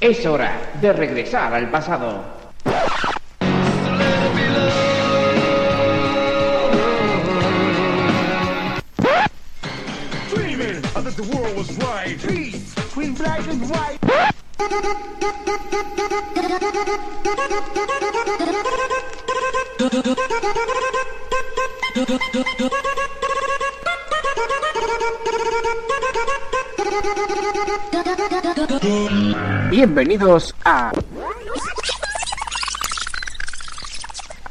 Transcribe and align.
Es 0.00 0.24
hora 0.24 0.72
de 0.80 0.94
regresar 0.94 1.52
al 1.52 1.70
pasado. 1.70 2.24
Bienvenidos 29.80 30.54
a 30.62 30.92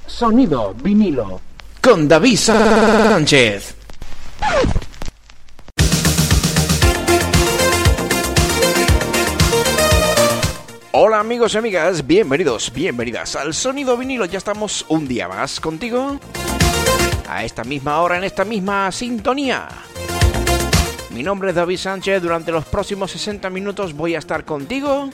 Sonido 0.07 0.73
vinilo 0.73 1.39
con 1.83 2.07
David 2.07 2.35
Sánchez. 2.35 3.75
Hola 10.93 11.19
amigos 11.19 11.53
y 11.53 11.57
amigas, 11.59 12.07
bienvenidos, 12.07 12.73
bienvenidas 12.73 13.35
al 13.35 13.53
Sonido 13.53 13.97
vinilo. 13.97 14.25
Ya 14.25 14.39
estamos 14.39 14.83
un 14.89 15.07
día 15.07 15.27
más 15.27 15.59
contigo. 15.59 16.19
A 17.29 17.43
esta 17.45 17.63
misma 17.63 18.01
hora, 18.01 18.17
en 18.17 18.23
esta 18.23 18.45
misma 18.45 18.91
sintonía. 18.91 19.67
Mi 21.19 21.23
nombre 21.23 21.49
es 21.49 21.55
David 21.55 21.75
Sánchez. 21.75 22.21
Durante 22.21 22.49
los 22.49 22.63
próximos 22.63 23.11
60 23.11 23.49
minutos 23.49 23.93
voy 23.93 24.15
a 24.15 24.19
estar 24.19 24.45
contigo 24.45 25.09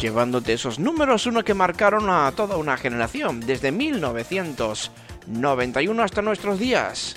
llevándote 0.00 0.54
esos 0.54 0.78
números 0.78 1.26
uno 1.26 1.44
que 1.44 1.52
marcaron 1.52 2.08
a 2.08 2.32
toda 2.34 2.56
una 2.56 2.78
generación, 2.78 3.40
desde 3.40 3.70
1991 3.70 6.02
hasta 6.02 6.22
nuestros 6.22 6.58
días. 6.58 7.16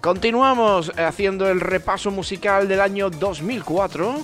Continuamos 0.00 0.92
haciendo 0.96 1.50
el 1.50 1.60
repaso 1.60 2.12
musical 2.12 2.68
del 2.68 2.80
año 2.80 3.10
2004 3.10 4.22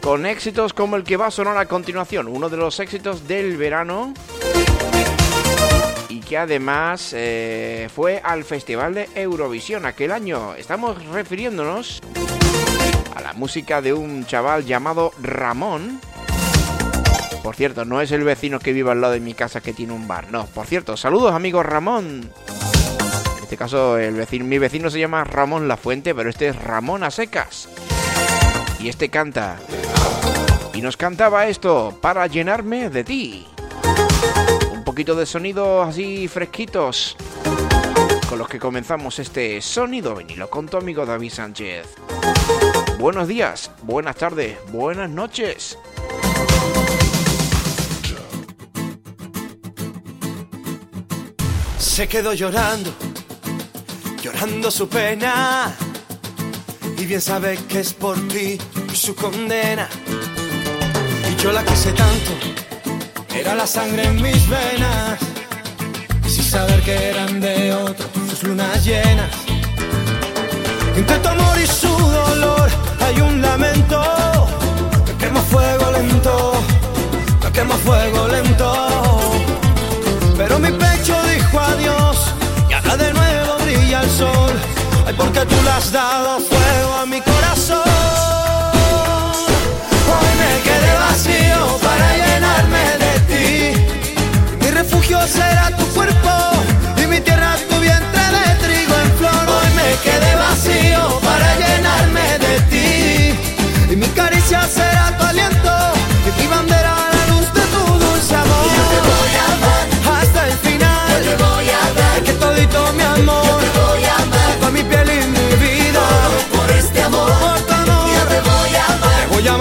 con 0.00 0.26
éxitos 0.26 0.72
como 0.72 0.96
el 0.96 1.04
que 1.04 1.16
va 1.16 1.28
a 1.28 1.30
sonar 1.30 1.56
a 1.58 1.66
continuación, 1.66 2.26
uno 2.26 2.48
de 2.48 2.56
los 2.56 2.80
éxitos 2.80 3.28
del 3.28 3.56
verano 3.56 4.14
que 6.26 6.36
además 6.36 7.12
eh, 7.16 7.88
fue 7.94 8.20
al 8.22 8.44
Festival 8.44 8.94
de 8.94 9.08
Eurovisión 9.14 9.86
aquel 9.86 10.10
año. 10.10 10.54
Estamos 10.54 11.02
refiriéndonos 11.06 12.02
a 13.14 13.20
la 13.20 13.32
música 13.32 13.80
de 13.80 13.92
un 13.92 14.26
chaval 14.26 14.64
llamado 14.64 15.12
Ramón. 15.22 16.00
Por 17.44 17.54
cierto, 17.54 17.84
no 17.84 18.00
es 18.00 18.10
el 18.10 18.24
vecino 18.24 18.58
que 18.58 18.72
vive 18.72 18.90
al 18.90 19.00
lado 19.00 19.12
de 19.12 19.20
mi 19.20 19.34
casa 19.34 19.60
que 19.60 19.72
tiene 19.72 19.92
un 19.92 20.08
bar. 20.08 20.30
No, 20.32 20.46
por 20.46 20.66
cierto, 20.66 20.96
saludos 20.96 21.32
amigo 21.32 21.62
Ramón. 21.62 22.28
En 23.36 23.42
este 23.42 23.56
caso, 23.56 23.96
el 23.96 24.14
vecino, 24.14 24.44
mi 24.44 24.58
vecino 24.58 24.90
se 24.90 24.98
llama 24.98 25.22
Ramón 25.22 25.68
La 25.68 25.76
Fuente, 25.76 26.12
pero 26.12 26.28
este 26.28 26.48
es 26.48 26.56
Ramón 26.56 27.04
a 27.04 27.12
secas. 27.12 27.68
Y 28.80 28.88
este 28.88 29.08
canta. 29.10 29.58
Y 30.74 30.82
nos 30.82 30.96
cantaba 30.96 31.46
esto 31.46 31.96
para 32.02 32.26
llenarme 32.26 32.90
de 32.90 33.04
ti. 33.04 33.46
Poquito 34.96 35.14
de 35.14 35.26
sonidos 35.26 35.86
así 35.86 36.26
fresquitos 36.26 37.18
con 38.30 38.38
los 38.38 38.48
que 38.48 38.58
comenzamos 38.58 39.18
este 39.18 39.60
sonido 39.60 40.16
vinilo 40.16 40.48
con 40.48 40.70
tu 40.70 40.78
amigo 40.78 41.04
David 41.04 41.30
Sánchez. 41.30 41.86
Buenos 42.98 43.28
días, 43.28 43.70
buenas 43.82 44.16
tardes, 44.16 44.56
buenas 44.72 45.10
noches. 45.10 45.76
Se 51.78 52.08
quedó 52.08 52.32
llorando, 52.32 52.90
llorando 54.22 54.70
su 54.70 54.88
pena. 54.88 55.76
Y 56.96 57.04
bien 57.04 57.20
sabe 57.20 57.58
que 57.68 57.80
es 57.80 57.92
por 57.92 58.16
ti 58.28 58.56
su 58.94 59.14
condena. 59.14 59.90
Y 61.30 61.42
yo 61.42 61.52
la 61.52 61.62
quise 61.66 61.92
tanto, 61.92 62.32
era 63.40 63.54
la 63.54 63.66
sangre 63.66 64.04
en 64.04 64.20
mis 64.22 64.48
venas. 64.48 65.18
Sin 66.26 66.44
saber 66.44 66.80
que 66.82 67.10
eran 67.10 67.40
de 67.40 67.72
otro, 67.72 68.06
sus 68.30 68.42
lunas 68.42 68.84
llenas. 68.84 69.30
Entre 70.96 71.18
tu 71.18 71.28
amor 71.28 71.58
y 71.62 71.66
su 71.66 71.88
dolor 71.88 72.68
hay 73.00 73.20
un 73.20 73.42
lamento. 73.42 74.02
Me 75.06 75.14
quema 75.18 75.40
fuego 75.40 75.90
lento, 75.92 76.52
me 77.42 77.52
quema 77.52 77.76
fuego 77.76 78.28
lento. 78.28 78.68
Pero 80.36 80.58
mi 80.58 80.70
pecho 80.70 81.14
dijo 81.34 81.60
adiós 81.60 82.16
y 82.70 82.72
ahora 82.72 82.96
de 82.96 83.12
nuevo 83.12 83.58
brilla 83.64 84.02
el 84.02 84.10
sol. 84.10 84.52
Ay, 85.06 85.14
porque 85.16 85.40
tú 85.40 85.56
le 85.62 85.70
has 85.70 85.92
dado 85.92 86.40
fuego 86.40 86.94
a 87.02 87.06
mi 87.06 87.20
corazón. 87.20 87.35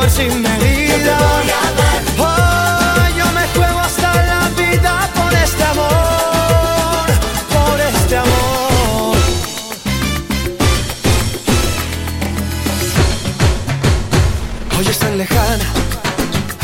Sin 0.09 0.41
medida. 0.41 1.17
Yo 2.17 2.27
yo 3.17 3.25
me 3.31 3.47
juego 3.55 3.79
hasta 3.79 4.13
la 4.25 4.49
vida 4.49 5.09
por 5.15 5.33
este 5.33 5.63
amor. 5.63 7.05
Por 7.53 7.79
este 7.79 8.17
amor. 8.17 9.17
Hoy 14.77 14.87
es 14.87 14.99
tan 14.99 15.17
lejana 15.17 15.65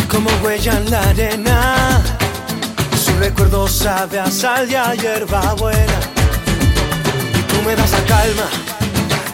como 0.10 0.30
huella 0.44 0.74
en 0.78 0.92
la 0.92 1.02
arena. 1.02 2.02
Su 3.04 3.12
recuerdo 3.20 3.68
sabe 3.68 4.20
a 4.20 4.30
sal 4.30 4.70
y 4.70 4.76
a 4.76 4.94
hierba 4.94 5.54
buena. 5.54 6.00
Y 7.40 7.42
tú 7.44 7.62
me 7.66 7.76
das 7.76 7.92
la 7.92 8.04
calma 8.06 8.48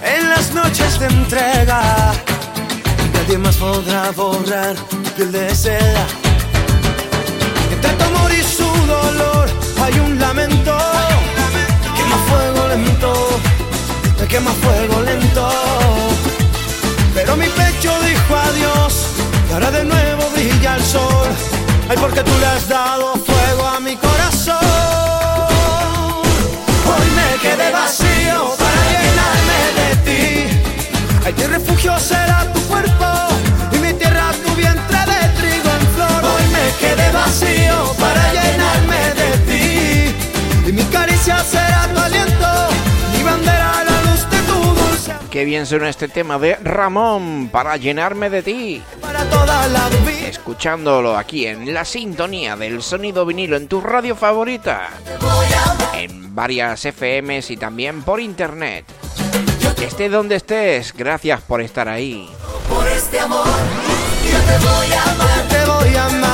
en 0.03 0.29
las 0.29 0.53
noches 0.53 0.99
de 0.99 1.07
entrega. 1.07 2.26
Nadie 3.27 3.39
más 3.39 3.57
podrá 3.57 4.09
borrar 4.11 4.73
tu 4.89 5.03
piel 5.17 5.33
de 5.33 5.53
seda. 5.53 6.07
Entre 7.73 7.91
tu 7.91 8.03
amor 8.05 8.31
y 8.31 8.41
su 8.41 8.63
dolor 8.85 9.49
hay 9.83 9.99
un 9.99 10.17
lamento. 10.17 10.77
Me 11.53 11.97
quema 11.97 12.17
fuego 12.29 12.67
lento, 12.69 13.39
me 14.17 14.27
quema 14.27 14.51
fuego 14.51 15.01
lento. 15.01 15.49
Pero 17.13 17.35
mi 17.35 17.47
pecho 17.47 17.91
dijo 17.99 18.33
adiós 18.33 18.93
y 19.49 19.53
ahora 19.53 19.71
de 19.71 19.83
nuevo 19.83 20.29
brilla 20.33 20.77
el 20.77 20.83
sol. 20.85 21.27
Ay, 21.89 21.97
porque 21.99 22.23
tú 22.23 22.31
le 22.39 22.45
has 22.45 22.69
dado 22.69 23.13
fuego 23.15 23.67
a 23.67 23.81
mi 23.81 23.97
corazón. 23.97 24.55
Hoy 26.87 27.07
me 27.17 27.41
quedé 27.41 27.71
vacío 27.73 28.06
caricia 40.99 41.39
será 41.43 41.87
tu 41.93 41.99
aliento, 41.99 42.47
mi 43.13 43.23
bandera 43.23 43.83
la 43.83 44.01
luz 44.09 44.29
de 44.29 44.37
tu 44.47 44.53
dulce 44.53 45.11
amor. 45.11 45.29
Qué 45.29 45.45
bien 45.45 45.65
suena 45.65 45.89
este 45.89 46.07
tema 46.07 46.39
de 46.39 46.55
Ramón 46.55 47.49
para 47.51 47.77
llenarme 47.77 48.29
de 48.29 48.41
ti. 48.41 48.83
para 49.01 49.23
toda 49.25 49.67
la 49.67 49.89
vida. 49.89 50.27
Escuchándolo 50.27 51.17
aquí 51.17 51.45
en 51.45 51.73
la 51.73 51.85
sintonía 51.85 52.55
del 52.55 52.81
sonido 52.81 53.25
vinilo 53.25 53.57
en 53.57 53.67
tu 53.67 53.81
radio 53.81 54.15
favorita. 54.15 54.89
En 55.93 56.33
varias 56.35 56.85
FMs 56.85 57.51
y 57.51 57.57
también 57.57 58.01
por 58.01 58.19
internet. 58.19 58.85
Esté 59.81 60.09
donde 60.09 60.35
estés, 60.35 60.93
gracias 60.93 61.41
por 61.41 61.61
estar 61.61 61.87
ahí. 61.87 62.29
Por 62.67 62.87
este 62.87 63.19
amor. 63.19 63.45
Yo 63.45 64.39
te 64.39 64.65
voy 64.65 64.91
a 64.91 65.03
amar. 65.03 65.47
Te 65.49 65.65
voy 65.65 65.95
a 65.95 66.05
amar. 66.05 66.26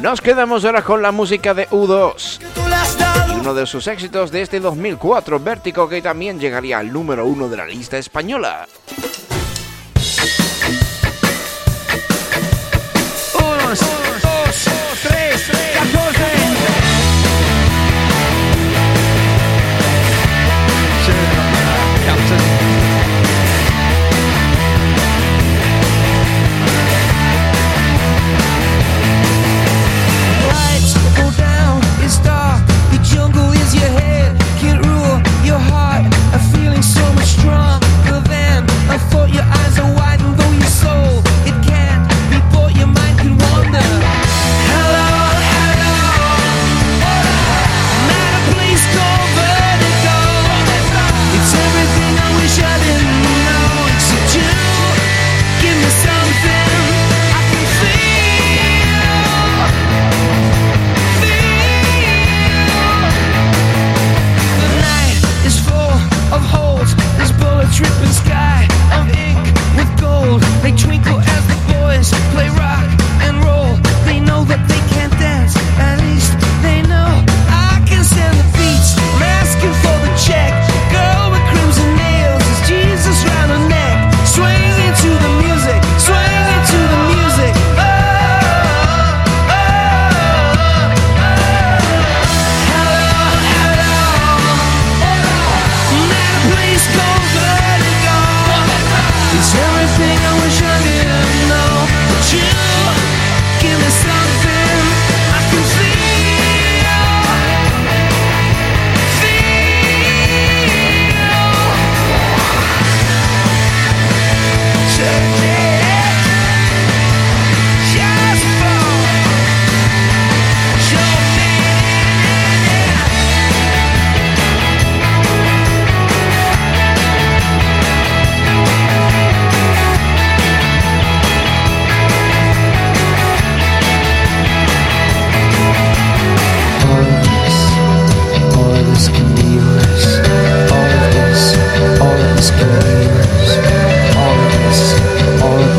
Nos 0.00 0.22
quedamos 0.22 0.64
ahora 0.64 0.82
con 0.82 1.02
la 1.02 1.12
música 1.12 1.52
de 1.52 1.68
U2 1.68 2.38
Tú 2.54 2.68
le 2.68 2.74
has 2.74 2.98
dado 2.98 3.34
y 3.34 3.40
uno 3.40 3.52
de 3.52 3.66
sus 3.66 3.86
éxitos 3.86 4.30
de 4.30 4.40
este 4.40 4.58
2004, 4.58 5.38
Vértigo, 5.40 5.88
que 5.90 6.00
también 6.00 6.40
llegaría 6.40 6.78
al 6.78 6.90
número 6.90 7.26
uno 7.26 7.48
de 7.48 7.58
la 7.58 7.66
lista 7.66 7.98
española. 7.98 8.66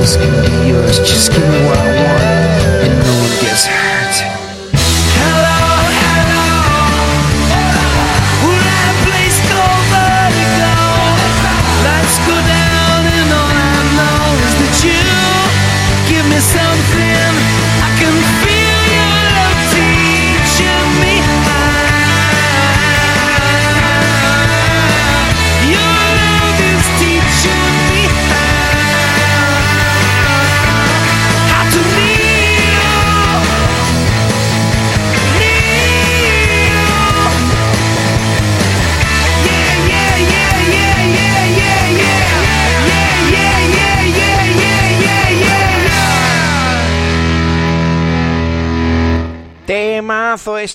can 0.01 0.33
be 0.43 0.69
yours. 0.69 0.97
Just 0.99 1.31
give 1.31 1.50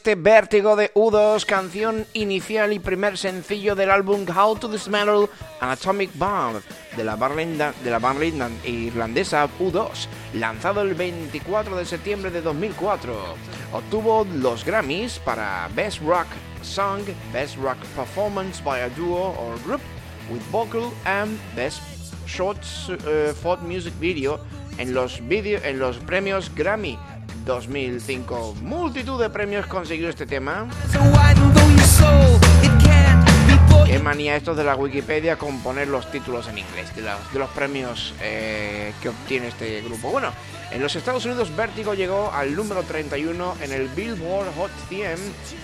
este 0.07 0.15
vértigo 0.15 0.77
de 0.77 0.95
U2, 0.95 1.45
canción 1.47 2.07
inicial 2.13 2.73
y 2.73 2.79
primer 2.79 3.19
sencillo 3.19 3.75
del 3.75 3.91
álbum 3.91 4.25
How 4.31 4.55
to 4.55 4.69
Dismantle 4.69 5.29
an 5.61 5.71
Atomic 5.71 6.11
Bomb 6.15 6.63
de 6.97 7.03
la 7.03 7.17
banda, 7.17 7.75
de 7.83 7.91
la 7.91 7.99
banda 7.99 8.25
irlandesa 8.65 9.49
U2, 9.59 10.07
lanzado 10.35 10.83
el 10.83 10.95
24 10.95 11.77
de 11.77 11.85
septiembre 11.85 12.31
de 12.31 12.41
2004. 12.41 13.17
Obtuvo 13.73 14.25
los 14.33 14.65
Grammys 14.65 15.19
para 15.19 15.69
Best 15.75 16.01
Rock 16.03 16.29
Song, 16.63 17.03
Best 17.33 17.57
Rock 17.57 17.79
Performance 17.97 18.63
by 18.63 18.83
a 18.83 18.89
Duo 18.91 19.35
or 19.37 19.61
Group 19.65 19.81
with 20.31 20.43
Vocal 20.53 20.93
and 21.05 21.37
Best 21.57 21.81
Short 22.29 22.59
uh, 22.91 23.57
Music 23.67 23.93
Video 23.99 24.39
en 24.79 24.95
video, 25.29 25.59
en 25.65 25.79
los 25.79 25.97
premios 25.99 26.55
Grammy 26.55 26.97
2005. 27.47 28.57
Multitud 28.63 29.19
de 29.21 29.31
premios 29.31 29.67
consiguió 29.67 30.11
este 30.11 30.27
tema. 30.27 30.69
Qué 33.87 33.99
manía 34.01 34.37
esto 34.37 34.55
de 34.55 34.65
la 34.65 34.75
Wikipedia 34.75 35.39
con 35.39 35.61
poner 35.61 35.89
los 35.89 36.11
títulos 36.11 36.49
en 36.49 36.59
inglés 36.59 36.95
de 36.97 37.39
los, 37.39 37.51
premios 37.51 38.13
eh, 38.21 38.93
que 39.01 39.09
obtiene 39.09 39.49
este 39.49 39.81
grupo. 39.83 40.11
Bueno, 40.11 40.33
en 40.73 40.83
los 40.83 40.97
Estados 40.97 41.25
Unidos 41.25 41.55
Vértigo 41.55 41.95
llegó 41.95 42.33
al 42.33 42.57
número 42.57 42.83
31 42.83 43.55
en 43.63 43.73
el 43.73 43.89
Billboard 43.89 44.53
Hot 44.57 44.73
100 44.89 45.15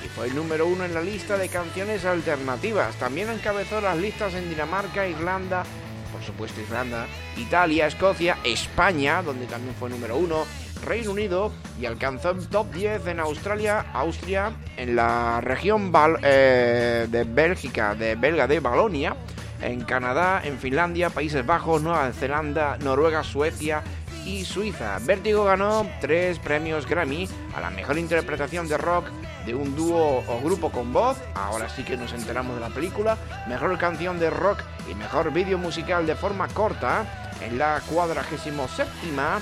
y 0.04 0.08
fue 0.08 0.28
el 0.28 0.36
número 0.36 0.66
1 0.66 0.84
en 0.84 0.94
la 0.94 1.02
lista 1.02 1.36
de 1.36 1.48
canciones 1.48 2.04
alternativas. 2.04 2.94
También 2.94 3.28
encabezó 3.28 3.80
las 3.80 3.98
listas 3.98 4.34
en 4.34 4.48
Dinamarca, 4.48 5.08
Irlanda, 5.08 5.64
por 6.12 6.22
supuesto 6.22 6.60
Irlanda, 6.60 7.06
Italia, 7.36 7.88
Escocia, 7.88 8.38
España, 8.44 9.22
donde 9.22 9.46
también 9.46 9.74
fue 9.74 9.90
número 9.90 10.16
1, 10.16 10.46
Reino 10.82 11.12
Unido 11.12 11.52
y 11.80 11.86
alcanzó 11.86 12.30
el 12.30 12.48
top 12.48 12.72
10 12.72 13.06
en 13.06 13.20
Australia, 13.20 13.86
Austria, 13.92 14.52
en 14.76 14.96
la 14.96 15.40
región 15.40 15.92
eh, 16.22 17.06
de 17.10 17.24
Bélgica, 17.24 17.94
de 17.94 18.14
Belga 18.14 18.46
de 18.46 18.60
Balonia, 18.60 19.16
en 19.60 19.82
Canadá, 19.82 20.42
en 20.44 20.58
Finlandia, 20.58 21.10
Países 21.10 21.46
Bajos, 21.46 21.82
Nueva 21.82 22.12
Zelanda, 22.12 22.76
Noruega, 22.78 23.22
Suecia 23.22 23.82
y 24.26 24.44
Suiza. 24.44 24.98
Vértigo 25.02 25.44
ganó 25.44 25.86
tres 26.00 26.38
premios 26.38 26.86
Grammy 26.86 27.28
a 27.54 27.60
la 27.60 27.70
mejor 27.70 27.98
interpretación 27.98 28.68
de 28.68 28.78
rock 28.78 29.06
de 29.46 29.54
un 29.54 29.74
dúo 29.74 30.22
o 30.28 30.40
grupo 30.42 30.70
con 30.70 30.92
voz, 30.92 31.18
ahora 31.34 31.68
sí 31.68 31.82
que 31.82 31.96
nos 31.96 32.12
enteramos 32.12 32.54
de 32.54 32.60
la 32.60 32.68
película, 32.68 33.16
mejor 33.48 33.76
canción 33.78 34.18
de 34.18 34.30
rock 34.30 34.62
y 34.90 34.94
mejor 34.94 35.32
vídeo 35.32 35.58
musical 35.58 36.06
de 36.06 36.14
forma 36.14 36.48
corta 36.48 37.30
en 37.40 37.58
la 37.58 37.80
cuadragésimo 37.88 38.68
séptima 38.68 39.40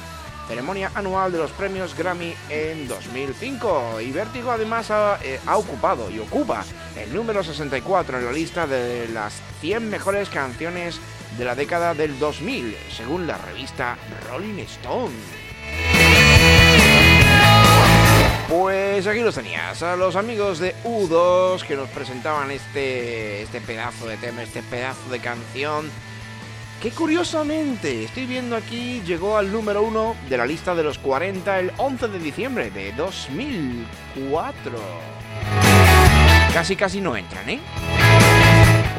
ceremonia 0.50 0.90
anual 0.96 1.30
de 1.30 1.38
los 1.38 1.52
premios 1.52 1.96
Grammy 1.96 2.34
en 2.48 2.88
2005. 2.88 4.00
Y 4.00 4.10
Vértigo 4.10 4.50
además 4.50 4.90
eh, 5.22 5.38
ha, 5.46 5.56
ocupado 5.56 6.10
y 6.10 6.18
ocupa 6.18 6.64
el 6.96 7.14
número 7.14 7.44
64 7.44 8.18
en 8.18 8.24
la 8.24 8.32
lista 8.32 8.66
de 8.66 9.08
las 9.14 9.40
100 9.60 9.88
mejores 9.88 10.28
canciones 10.28 10.98
de 11.38 11.44
la 11.44 11.54
década 11.54 11.94
del 11.94 12.18
2000, 12.18 12.76
según 12.90 13.28
la 13.28 13.38
revista 13.38 13.96
Rolling 14.28 14.58
Stone. 14.64 15.14
Pues 18.48 19.06
aquí 19.06 19.20
los 19.20 19.36
tenías, 19.36 19.80
a 19.84 19.94
los 19.94 20.16
amigos 20.16 20.58
de 20.58 20.74
U2 20.82 21.62
que 21.62 21.76
nos 21.76 21.88
presentaban 21.90 22.50
este, 22.50 23.42
este 23.42 23.60
pedazo 23.60 24.08
de 24.08 24.16
tema, 24.16 24.42
este 24.42 24.64
pedazo 24.64 25.08
de 25.10 25.20
canción 25.20 25.88
que 26.80 26.90
curiosamente, 26.90 28.04
estoy 28.04 28.26
viendo 28.26 28.56
aquí, 28.56 29.02
llegó 29.06 29.36
al 29.36 29.52
número 29.52 29.82
uno 29.82 30.16
de 30.28 30.36
la 30.38 30.46
lista 30.46 30.74
de 30.74 30.82
los 30.82 30.98
40 30.98 31.60
el 31.60 31.72
11 31.76 32.08
de 32.08 32.18
diciembre 32.18 32.70
de 32.70 32.92
2004. 32.92 34.72
Casi 36.54 36.76
casi 36.76 37.00
no 37.00 37.16
entran, 37.16 37.48
¿eh? 37.50 37.60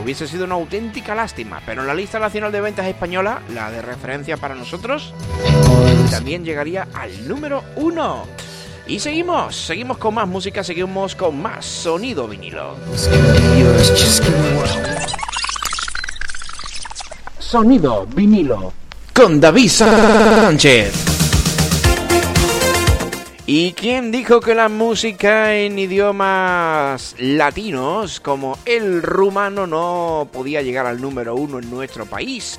Hubiese 0.01 0.27
sido 0.27 0.45
una 0.45 0.55
auténtica 0.55 1.15
lástima, 1.15 1.61
pero 1.65 1.81
en 1.81 1.87
la 1.87 1.95
lista 1.95 2.19
nacional 2.19 2.51
de 2.51 2.61
ventas 2.61 2.85
española, 2.85 3.41
la 3.53 3.71
de 3.71 3.81
referencia 3.81 4.37
para 4.37 4.55
nosotros, 4.55 5.13
también 6.11 6.45
llegaría 6.45 6.87
al 6.93 7.27
número 7.27 7.63
uno. 7.75 8.27
Y 8.87 8.99
seguimos, 8.99 9.55
seguimos 9.55 9.97
con 9.97 10.13
más 10.15 10.27
música, 10.27 10.63
seguimos 10.63 11.15
con 11.15 11.41
más 11.41 11.65
sonido 11.65 12.27
vinilo. 12.27 12.75
Sonido 17.51 18.07
vinilo. 18.15 18.71
Con 19.13 19.41
David 19.41 19.67
Sánchez. 19.67 20.93
¿Y 23.45 23.73
quién 23.73 24.09
dijo 24.09 24.39
que 24.39 24.55
la 24.55 24.69
música 24.69 25.53
en 25.53 25.77
idiomas 25.77 27.13
latinos 27.19 28.21
como 28.21 28.57
el 28.63 29.03
rumano 29.03 29.67
no 29.67 30.29
podía 30.31 30.61
llegar 30.61 30.85
al 30.85 31.01
número 31.01 31.35
uno 31.35 31.59
en 31.59 31.69
nuestro 31.69 32.05
país? 32.05 32.57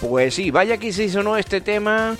Pues 0.00 0.36
sí, 0.36 0.52
vaya 0.52 0.76
que 0.76 0.92
se 0.92 1.08
sonó 1.08 1.36
este 1.36 1.60
tema 1.60 2.16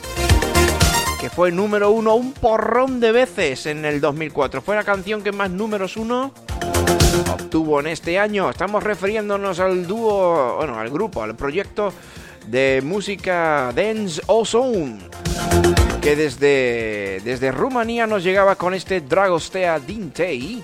que 1.25 1.31
fue 1.31 1.51
número 1.51 1.91
uno 1.91 2.17
un 2.17 2.35
porrón 2.35 3.01
de 3.01 3.11
veces 3.11 3.65
en 3.65 3.87
el 3.87 3.99
2004. 3.99 4.61
Fue 4.61 4.77
la 4.77 4.85
canción 4.85 5.23
que 5.23 5.33
más 5.33 5.51
números 5.51 5.97
uno 5.97 6.35
obtuvo 7.33 7.81
en 7.81 7.87
este 7.87 8.19
año. 8.19 8.51
Estamos 8.51 8.83
refiriéndonos 8.83 9.59
al 9.59 9.87
dúo, 9.87 10.57
bueno, 10.57 10.79
al 10.79 10.91
grupo, 10.91 11.23
al 11.23 11.35
proyecto 11.35 11.95
de 12.47 12.83
música 12.85 13.73
Dance 13.75 14.21
Ozone, 14.27 14.99
que 16.03 16.15
desde, 16.15 17.23
desde 17.25 17.51
Rumanía 17.53 18.07
nos 18.07 18.23
llegaba 18.23 18.57
con 18.57 18.75
este 18.75 19.01
Dragostea 19.01 19.81
Dintei 19.81 20.63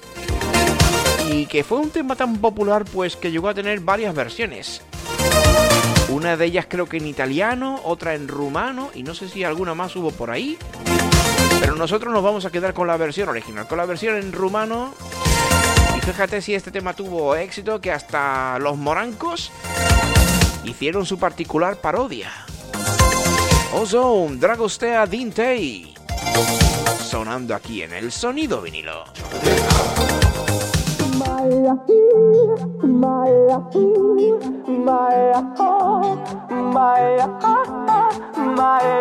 y 1.30 1.46
que 1.46 1.64
fue 1.64 1.78
un 1.78 1.88
tema 1.88 2.16
tan 2.16 2.36
popular 2.36 2.84
pues 2.84 3.16
que 3.16 3.30
llegó 3.30 3.48
a 3.48 3.54
tener 3.54 3.80
varias 3.80 4.14
versiones. 4.14 4.82
Una 6.20 6.36
de 6.36 6.44
ellas 6.44 6.66
creo 6.68 6.84
que 6.84 6.98
en 6.98 7.06
italiano, 7.06 7.80
otra 7.82 8.14
en 8.14 8.28
rumano 8.28 8.90
y 8.94 9.02
no 9.02 9.14
sé 9.14 9.26
si 9.26 9.42
alguna 9.42 9.74
más 9.74 9.96
hubo 9.96 10.10
por 10.10 10.30
ahí. 10.30 10.58
Pero 11.60 11.76
nosotros 11.76 12.12
nos 12.12 12.22
vamos 12.22 12.44
a 12.44 12.50
quedar 12.50 12.74
con 12.74 12.86
la 12.86 12.98
versión 12.98 13.30
original, 13.30 13.66
con 13.66 13.78
la 13.78 13.86
versión 13.86 14.16
en 14.16 14.30
rumano 14.30 14.92
fíjate 16.12 16.42
si 16.42 16.54
este 16.54 16.70
tema 16.70 16.92
tuvo 16.92 17.34
éxito 17.36 17.80
que 17.80 17.90
hasta 17.90 18.58
los 18.58 18.76
morancos 18.76 19.50
hicieron 20.62 21.06
su 21.06 21.18
particular 21.18 21.76
parodia. 21.76 22.30
Ozone, 23.72 24.36
Dragostea 24.36 25.06
Dintei. 25.06 25.94
Sonando 27.02 27.54
aquí 27.54 27.80
en 27.80 27.94
el 27.94 28.12
sonido 28.12 28.60
vinilo. 28.60 29.04
my, 31.62 31.76
my, 32.82 33.30
my, 34.66 35.30
my, 36.48 37.20
my, 38.36 39.00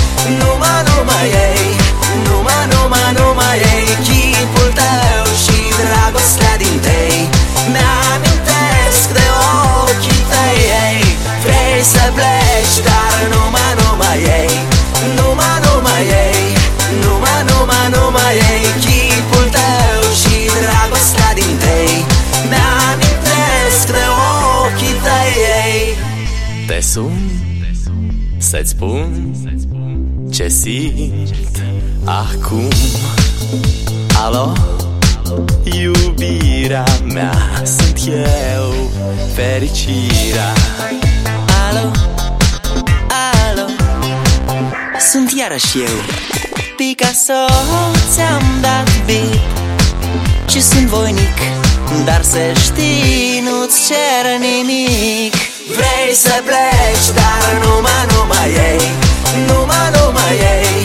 Numai, 0.39 0.79
numai 0.89 1.27
ei 1.45 1.65
Numai, 2.25 2.63
numai, 2.73 3.09
numai 3.17 3.57
ei 3.73 3.87
Chipul 4.05 4.69
tău 4.79 5.23
și 5.43 5.57
dragostea 5.79 6.53
din 6.63 6.75
tei. 6.85 7.17
Mi-amintesc 7.73 9.07
de 9.17 9.27
ochii 9.83 10.23
tăi 10.31 10.59
ei. 10.85 10.99
Vrei 11.43 11.79
să 11.93 12.03
pleci, 12.17 12.75
dar 12.87 13.19
numai, 13.33 13.71
numai 13.81 14.19
ei. 14.39 14.53
Numai, 15.17 15.55
numai 15.65 16.03
ei 16.23 16.43
Numai, 17.03 17.39
numai, 17.49 17.85
numai 17.95 18.33
ei 18.49 18.63
Chipul 18.83 19.47
tău 19.57 20.01
și 20.21 20.35
dragostea 20.65 21.31
din 21.39 21.53
tei. 21.63 21.93
Mi-amintesc 22.51 23.85
de 23.97 24.05
ochii 24.63 24.97
tăi 25.05 25.31
ei. 25.63 25.79
Te 26.67 26.79
sun 26.91 27.31
să-ți 28.51 28.69
spun 28.69 29.35
ce 30.31 30.47
simt 30.47 31.61
acum? 32.05 32.67
Alo, 34.23 34.53
iubirea 35.63 36.83
mea 37.13 37.33
Sunt 37.63 38.01
eu, 38.07 38.91
fericirea. 39.33 40.53
Alo, 41.69 41.91
alo? 43.49 43.67
Sunt 45.11 45.31
iarăși 45.31 45.77
eu. 45.79 45.97
Picasso 46.75 47.45
ți-am 48.11 48.43
dat 48.61 49.05
bip 49.05 49.39
Și 50.49 50.61
sunt 50.61 50.85
voinic 50.85 51.37
Dar 52.05 52.21
să 52.21 52.39
știi, 52.61 53.43
nu-ți 53.43 53.87
cer 53.87 54.39
nimic. 54.39 55.33
Vrei 55.67 56.13
să 56.13 56.41
pleci, 56.45 57.15
dar 57.15 57.63
numai, 57.63 58.05
numai 58.13 58.49
ei 58.49 59.00
Numai, 59.47 59.87
numai 59.95 60.35
ei 60.53 60.77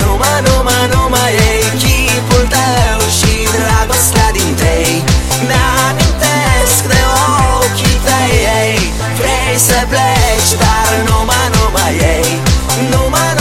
Numai, 0.00 0.38
numai, 0.46 0.82
numai 0.92 1.32
ei 1.48 1.62
Chipul 1.82 2.44
tău 2.54 3.00
și 3.18 3.32
dragostea 3.54 4.28
din 4.36 4.54
tei 4.60 5.04
Mi-amintesc 5.48 6.80
de 6.92 7.00
ochii 7.58 7.98
tăi 8.06 8.32
ei 8.60 8.78
Vrei 9.18 9.58
să 9.68 9.78
pleci, 9.90 10.50
dar 10.62 10.90
numai, 11.08 11.46
numai 11.56 11.94
ei 12.14 12.30
Numai, 12.92 13.37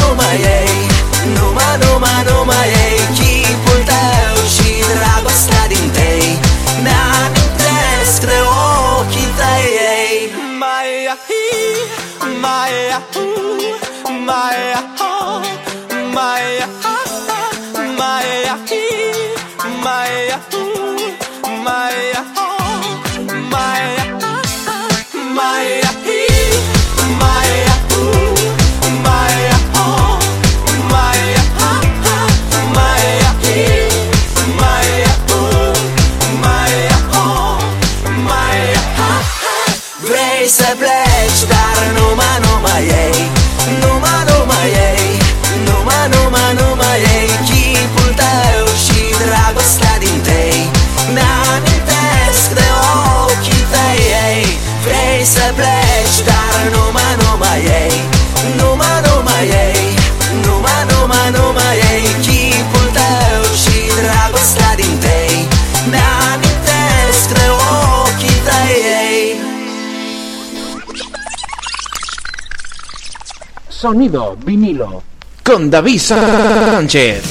Sonido 73.87 74.35
vinilo. 74.43 75.01
con 75.45 75.71
David 75.71 75.97
Sánchez. 75.97 77.23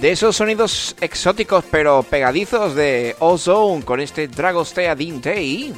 De 0.00 0.12
esos 0.12 0.36
sonidos 0.36 0.94
exóticos 1.00 1.64
pero 1.68 2.04
pegadizos 2.04 2.76
de 2.76 3.16
Ozone 3.18 3.84
con 3.84 3.98
este 3.98 4.28
Dragostea 4.28 4.94
Dintei, 4.94 5.74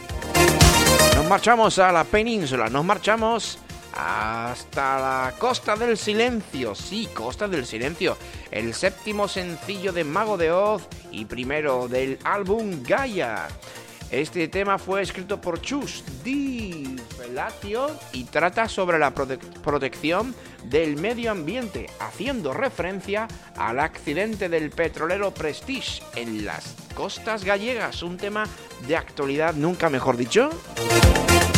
nos 1.16 1.26
marchamos 1.30 1.78
a 1.78 1.90
la 1.92 2.04
península, 2.04 2.68
nos 2.68 2.84
marchamos 2.84 3.58
hasta 3.96 4.98
la 4.98 5.32
Costa 5.38 5.76
del 5.76 5.96
Silencio. 5.96 6.74
Sí, 6.74 7.08
Costa 7.14 7.48
del 7.48 7.64
Silencio, 7.64 8.18
el 8.50 8.74
séptimo 8.74 9.28
sencillo 9.28 9.94
de 9.94 10.04
Mago 10.04 10.36
de 10.36 10.52
Oz 10.52 10.82
y 11.10 11.24
primero 11.24 11.88
del 11.88 12.18
álbum 12.22 12.82
Gaia. 12.82 13.48
Este 14.14 14.46
tema 14.46 14.78
fue 14.78 15.02
escrito 15.02 15.40
por 15.40 15.60
Chus 15.60 16.04
Di 16.22 16.94
Felatio 17.18 17.88
y 18.12 18.22
trata 18.22 18.68
sobre 18.68 18.96
la 18.96 19.12
prote- 19.12 19.38
protección 19.60 20.32
del 20.66 20.94
medio 20.96 21.32
ambiente, 21.32 21.88
haciendo 21.98 22.54
referencia 22.54 23.26
al 23.56 23.80
accidente 23.80 24.48
del 24.48 24.70
petrolero 24.70 25.34
Prestige 25.34 26.00
en 26.14 26.44
las 26.44 26.76
costas 26.94 27.42
gallegas, 27.42 28.04
un 28.04 28.16
tema 28.16 28.44
de 28.86 28.96
actualidad 28.96 29.52
nunca 29.54 29.90
mejor 29.90 30.16
dicho. 30.16 30.48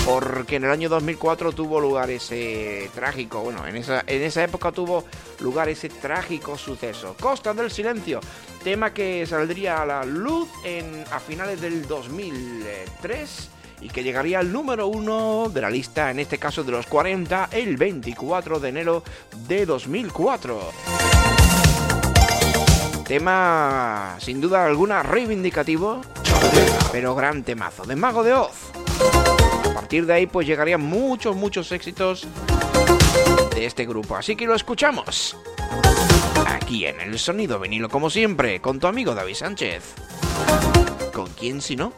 Porque 0.06 0.54
en 0.54 0.64
el 0.64 0.70
año 0.70 0.88
2004 0.88 1.50
tuvo 1.50 1.80
lugar 1.80 2.10
ese 2.10 2.88
trágico, 2.94 3.40
bueno, 3.40 3.66
en 3.66 3.74
esa, 3.74 4.04
en 4.06 4.22
esa 4.22 4.44
época 4.44 4.70
tuvo 4.70 5.04
lugar 5.40 5.68
ese 5.68 5.88
trágico 5.88 6.56
suceso. 6.56 7.16
Costa 7.20 7.52
del 7.52 7.72
Silencio, 7.72 8.20
tema 8.62 8.94
que 8.94 9.26
saldría 9.26 9.82
a 9.82 9.86
la 9.86 10.04
luz 10.04 10.48
en, 10.62 11.04
a 11.10 11.18
finales 11.18 11.60
del 11.60 11.88
2003 11.88 13.50
y 13.80 13.88
que 13.88 14.04
llegaría 14.04 14.38
al 14.38 14.52
número 14.52 14.86
uno 14.86 15.50
de 15.52 15.60
la 15.60 15.70
lista, 15.70 16.12
en 16.12 16.20
este 16.20 16.38
caso 16.38 16.62
de 16.62 16.70
los 16.70 16.86
40, 16.86 17.48
el 17.50 17.76
24 17.76 18.60
de 18.60 18.68
enero 18.68 19.02
de 19.48 19.66
2004. 19.66 20.70
Tema 23.08 24.16
sin 24.20 24.40
duda 24.40 24.66
alguna 24.66 25.02
reivindicativo, 25.02 26.00
pero 26.92 27.16
gran 27.16 27.42
temazo 27.42 27.84
de 27.84 27.96
Mago 27.96 28.22
de 28.22 28.34
Oz. 28.34 29.35
Partir 29.86 30.04
de 30.04 30.14
ahí 30.14 30.26
pues 30.26 30.48
llegarían 30.48 30.80
muchos, 30.80 31.36
muchos 31.36 31.70
éxitos 31.70 32.26
de 33.54 33.66
este 33.66 33.86
grupo. 33.86 34.16
Así 34.16 34.34
que 34.34 34.44
lo 34.44 34.56
escuchamos. 34.56 35.36
Aquí 36.44 36.86
en 36.86 37.00
el 37.00 37.20
sonido 37.20 37.60
vinilo 37.60 37.88
como 37.88 38.10
siempre, 38.10 38.60
con 38.60 38.80
tu 38.80 38.88
amigo 38.88 39.14
David 39.14 39.34
Sánchez. 39.34 39.94
¿Con 41.14 41.28
quién 41.34 41.62
si 41.62 41.76
no? 41.76 41.92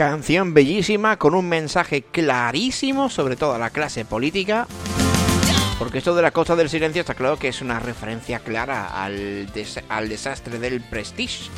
Canción 0.00 0.54
bellísima 0.54 1.18
con 1.18 1.34
un 1.34 1.46
mensaje 1.46 2.00
clarísimo 2.00 3.10
sobre 3.10 3.36
toda 3.36 3.58
la 3.58 3.68
clase 3.68 4.06
política. 4.06 4.66
Porque 5.78 5.98
esto 5.98 6.14
de 6.14 6.22
la 6.22 6.30
Costa 6.30 6.56
del 6.56 6.70
Silencio 6.70 7.00
está 7.00 7.12
claro 7.12 7.38
que 7.38 7.48
es 7.48 7.60
una 7.60 7.78
referencia 7.80 8.38
clara 8.38 8.86
al, 8.86 9.46
al 9.90 10.08
desastre 10.08 10.58
del 10.58 10.80
Prestige. 10.80 11.50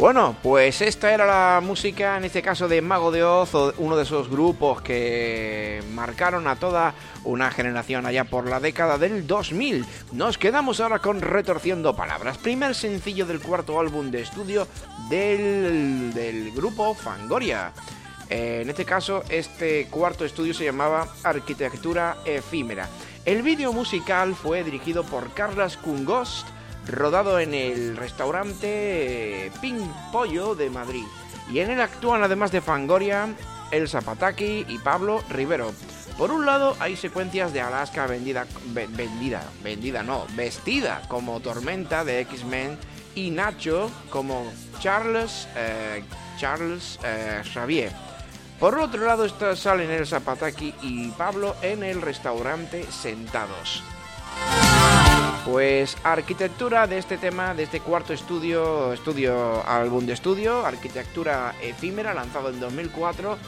Bueno, 0.00 0.34
pues 0.42 0.80
esta 0.80 1.12
era 1.12 1.26
la 1.26 1.60
música, 1.60 2.16
en 2.16 2.24
este 2.24 2.40
caso 2.40 2.68
de 2.68 2.80
Mago 2.80 3.10
de 3.10 3.22
Oz, 3.22 3.52
uno 3.76 3.98
de 3.98 4.04
esos 4.04 4.30
grupos 4.30 4.80
que 4.80 5.82
marcaron 5.92 6.48
a 6.48 6.56
toda 6.56 6.94
una 7.22 7.50
generación 7.50 8.06
allá 8.06 8.24
por 8.24 8.48
la 8.48 8.60
década 8.60 8.96
del 8.96 9.26
2000. 9.26 9.84
Nos 10.12 10.38
quedamos 10.38 10.80
ahora 10.80 11.00
con 11.00 11.20
Retorciendo 11.20 11.94
Palabras, 11.94 12.38
primer 12.38 12.74
sencillo 12.74 13.26
del 13.26 13.42
cuarto 13.42 13.78
álbum 13.78 14.10
de 14.10 14.22
estudio 14.22 14.66
del, 15.10 16.50
grupo 16.56 16.94
Fangoria. 16.94 17.74
Eh, 18.30 18.60
en 18.62 18.70
este 18.70 18.86
caso, 18.86 19.22
este 19.28 19.86
cuarto 19.88 20.24
estudio 20.24 20.54
se 20.54 20.64
llamaba 20.64 21.08
Arquitectura 21.24 22.16
Efímera. 22.24 22.88
El 23.26 23.42
vídeo 23.42 23.70
musical 23.74 24.34
fue 24.34 24.64
dirigido 24.64 25.04
por 25.04 25.34
Carlas 25.34 25.76
Kungost 25.76 26.46
rodado 26.86 27.38
en 27.38 27.54
el 27.54 27.96
restaurante 27.96 29.46
eh, 29.46 29.52
Pink 29.60 29.80
Pollo 30.12 30.54
de 30.54 30.70
Madrid. 30.70 31.04
Y 31.50 31.60
en 31.60 31.70
él 31.70 31.80
actúan 31.80 32.22
además 32.22 32.52
de 32.52 32.60
Fangoria, 32.60 33.28
El 33.70 33.88
Zapataki 33.88 34.66
y 34.68 34.78
Pablo 34.78 35.22
Rivero. 35.28 35.72
Por 36.16 36.32
un 36.32 36.44
lado 36.44 36.76
hay 36.80 36.96
secuencias 36.96 37.52
de 37.52 37.60
Alaska 37.60 38.06
vendida, 38.06 38.46
vendida, 38.66 39.42
vendida 39.62 40.02
no, 40.02 40.26
vestida 40.36 41.02
como 41.08 41.40
Tormenta 41.40 42.04
de 42.04 42.20
X-Men 42.20 42.78
y 43.14 43.30
Nacho 43.30 43.90
como 44.10 44.52
Charles, 44.80 45.48
eh, 45.56 46.04
Charles 46.38 46.98
eh, 47.02 47.42
Xavier. 47.52 47.92
Por 48.58 48.78
otro 48.78 49.06
lado 49.06 49.26
salen 49.56 49.90
el 49.90 50.06
Zapataki 50.06 50.74
y 50.82 51.08
Pablo 51.12 51.56
en 51.62 51.82
el 51.82 52.02
restaurante 52.02 52.84
sentados. 52.92 53.82
Pues 55.44 55.96
arquitectura 56.04 56.86
de 56.86 56.98
este 56.98 57.16
tema, 57.16 57.54
de 57.54 57.62
este 57.62 57.80
cuarto 57.80 58.12
estudio, 58.12 58.92
estudio 58.92 59.66
álbum 59.66 60.04
de 60.04 60.12
estudio, 60.12 60.66
arquitectura 60.66 61.54
efímera, 61.62 62.12
lanzado 62.12 62.50
en 62.50 62.60
2004. 62.60 63.38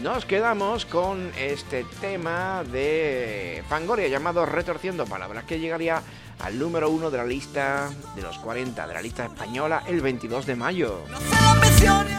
Nos 0.00 0.24
quedamos 0.24 0.86
con 0.86 1.30
este 1.38 1.84
tema 2.00 2.64
de 2.64 3.62
Fangoria 3.68 4.08
llamado 4.08 4.46
Retorciendo 4.46 5.04
Palabras, 5.04 5.44
que 5.44 5.60
llegaría 5.60 6.02
al 6.40 6.58
número 6.58 6.88
uno 6.88 7.10
de 7.10 7.18
la 7.18 7.24
lista 7.24 7.90
de 8.16 8.22
los 8.22 8.38
40 8.38 8.86
de 8.86 8.94
la 8.94 9.02
lista 9.02 9.26
española 9.26 9.82
el 9.86 10.00
22 10.00 10.46
de 10.46 10.56
mayo 10.56 11.00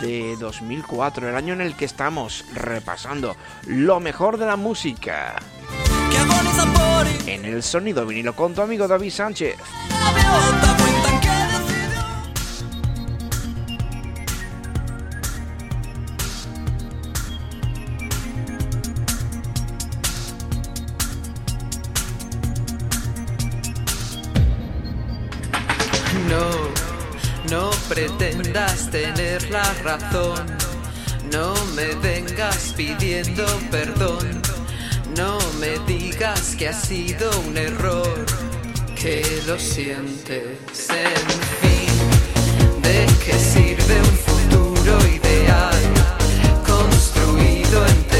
de 0.01 0.37
2004, 0.39 1.29
el 1.29 1.35
año 1.35 1.53
en 1.53 1.61
el 1.61 1.75
que 1.75 1.85
estamos 1.85 2.45
repasando 2.53 3.35
lo 3.65 3.99
mejor 3.99 4.37
de 4.37 4.45
la 4.45 4.55
música. 4.55 5.35
En 7.27 7.45
el 7.45 7.63
sonido 7.63 8.05
vinilo 8.05 8.35
con 8.35 8.53
tu 8.53 8.61
amigo 8.61 8.87
David 8.87 9.11
Sánchez. 9.11 9.57
No 27.49 27.69
pretendas 27.87 28.89
tener 28.89 29.47
la 29.51 29.71
razón, 29.83 30.47
no 31.31 31.53
me 31.75 31.93
vengas 31.95 32.73
pidiendo 32.75 33.45
perdón 33.69 34.41
no 35.15 35.37
me 35.59 35.77
digas 35.85 36.55
que 36.55 36.69
ha 36.69 36.73
sido 36.73 37.29
un 37.41 37.55
error, 37.57 38.25
que 38.95 39.23
lo 39.45 39.59
sientes. 39.59 40.89
En 40.89 41.29
fin, 41.61 42.81
¿de 42.81 43.05
qué 43.23 43.33
sirve 43.33 43.99
un 43.99 44.17
futuro 44.27 44.97
ideal 45.07 45.77
construido 46.65 47.85
en 47.85 48.12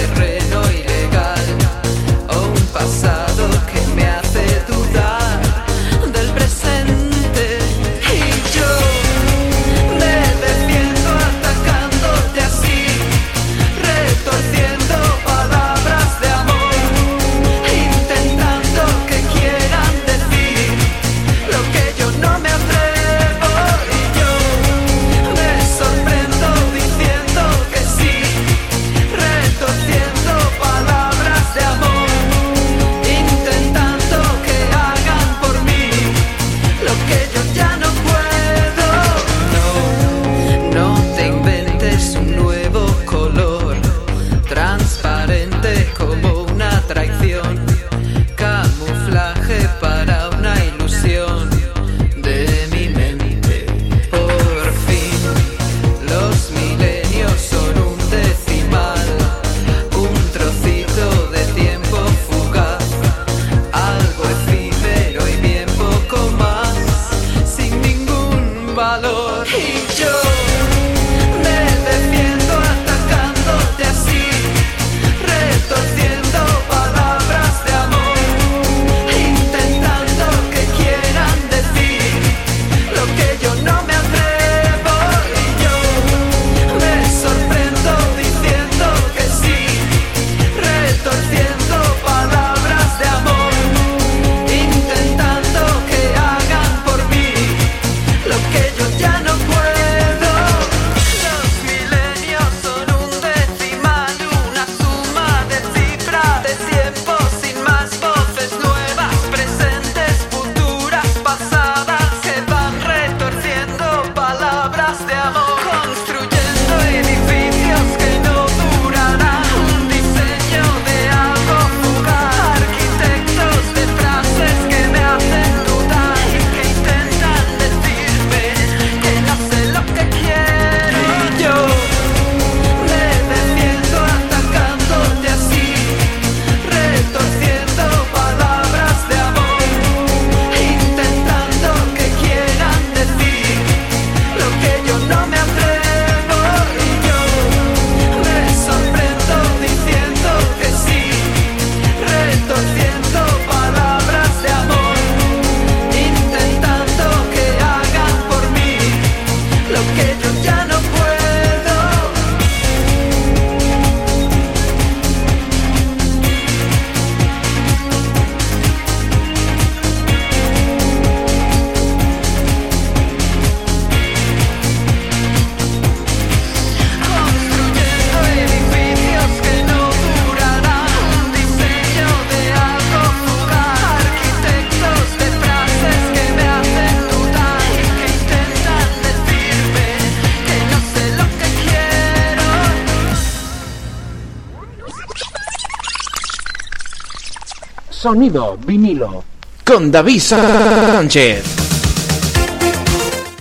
Sonido 198.04 198.58
vinilo. 198.58 199.24
Con 199.66 199.90
David 199.90 200.20
Sánchez. 200.20 201.46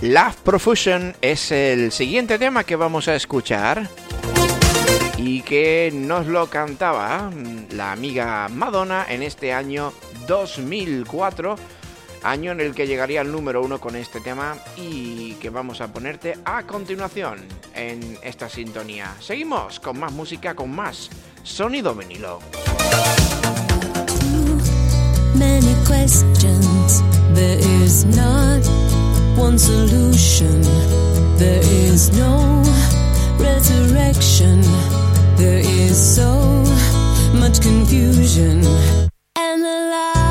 Love 0.03 0.37
Profusion 0.37 1.13
es 1.21 1.51
el 1.51 1.91
siguiente 1.91 2.39
tema 2.39 2.63
que 2.63 2.77
vamos 2.77 3.09
a 3.09 3.15
escuchar 3.15 3.89
y 5.17 5.41
que 5.41 5.91
nos 5.93 6.27
lo 6.27 6.47
cantaba 6.47 7.29
la 7.71 7.91
amiga 7.91 8.47
Madonna 8.47 9.05
en 9.09 9.23
este 9.23 9.51
año 9.51 9.91
2004, 10.27 11.57
año 12.23 12.53
en 12.53 12.61
el 12.61 12.73
que 12.73 12.87
llegaría 12.87 13.19
al 13.19 13.33
número 13.33 13.61
uno 13.61 13.81
con 13.81 13.97
este 13.97 14.21
tema 14.21 14.55
y 14.77 15.33
que 15.41 15.49
vamos 15.49 15.81
a 15.81 15.91
ponerte 15.91 16.37
a 16.45 16.63
continuación 16.63 17.39
en 17.75 18.17
esta 18.23 18.47
sintonía. 18.47 19.13
Seguimos 19.19 19.81
con 19.81 19.99
más 19.99 20.13
música, 20.13 20.55
con 20.55 20.73
más 20.73 21.09
sonido 21.43 21.93
vinilo. 21.93 22.39
questions. 25.93 27.01
There 27.37 27.59
is 27.59 28.05
not 28.05 28.63
one 29.37 29.59
solution. 29.59 30.61
There 31.37 31.61
is 31.61 32.11
no 32.17 32.63
resurrection. 33.37 34.61
There 35.37 35.61
is 35.63 35.95
so 36.15 36.31
much 37.41 37.61
confusion 37.61 38.65
and 39.37 39.61
the 39.63 39.77
lie. 39.91 40.22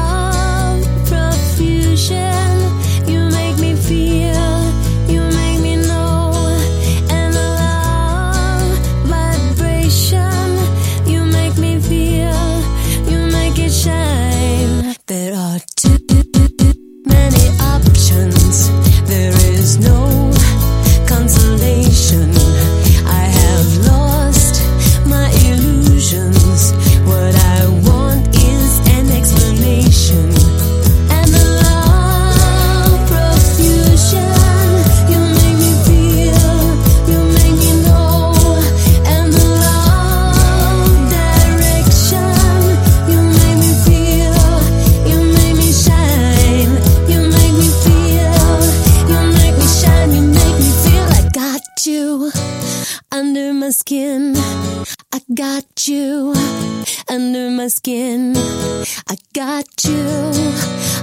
Got 59.33 59.85
you 59.85 60.05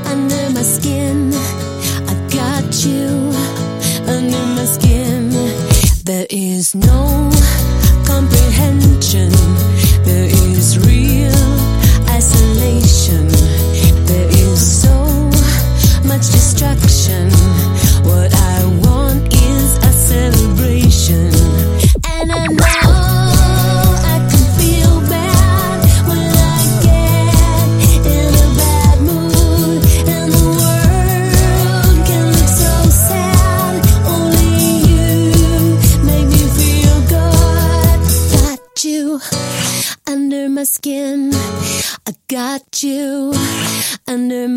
under 0.05 0.49
my 0.51 0.61
skin. 0.61 1.31
I 1.33 2.13
got 2.29 2.85
you 2.85 3.33
under 4.07 4.45
my 4.55 4.65
skin. 4.65 5.29
There 6.03 6.27
is 6.29 6.75
no 6.75 7.31
comprehension. 8.05 9.31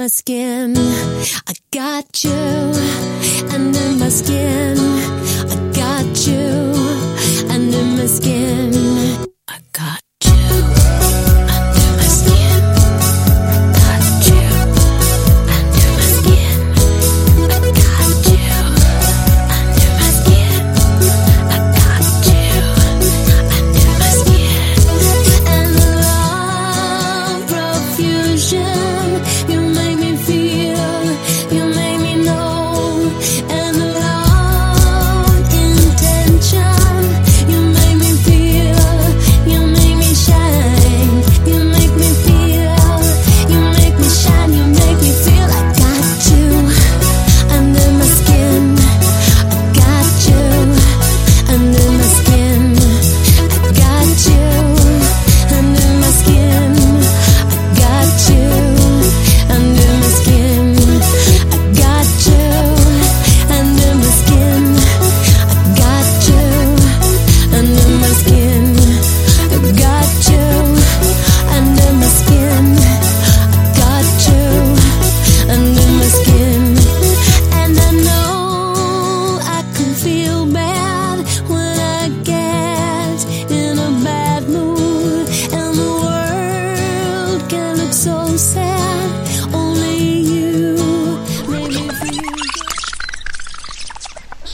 My 0.03 0.09
skin. 0.09 0.75
I 1.47 1.55
got 1.71 2.25
you 2.25 3.22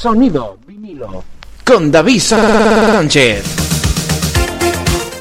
Sonido 0.09 0.57
vinilo. 0.67 1.23
con 1.67 1.93
David 1.93 2.19
Sánchez. 2.19 3.45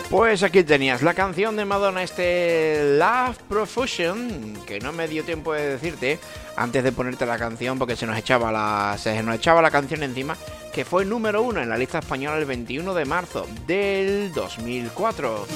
Pues 0.09 0.43
aquí 0.43 0.63
tenías 0.63 1.01
la 1.01 1.13
canción 1.13 1.57
de 1.57 1.65
Madonna, 1.65 2.03
este 2.03 2.97
Love 2.97 3.37
Profusion, 3.49 4.53
que 4.65 4.79
no 4.79 4.93
me 4.93 5.09
dio 5.09 5.25
tiempo 5.25 5.51
de 5.51 5.71
decirte 5.71 6.19
antes 6.55 6.85
de 6.85 6.93
ponerte 6.93 7.25
la 7.25 7.37
canción 7.37 7.77
porque 7.77 7.97
se 7.97 8.05
nos 8.05 8.17
echaba 8.17 8.49
la, 8.49 8.95
se 8.97 9.21
nos 9.23 9.35
echaba 9.35 9.61
la 9.61 9.71
canción 9.71 10.03
encima, 10.03 10.37
que 10.73 10.85
fue 10.85 11.03
número 11.03 11.41
uno 11.41 11.61
en 11.61 11.67
la 11.67 11.77
lista 11.77 11.99
española 11.99 12.37
el 12.37 12.45
21 12.45 12.93
de 12.93 13.03
marzo 13.03 13.45
del 13.67 14.31
2004. 14.31 15.47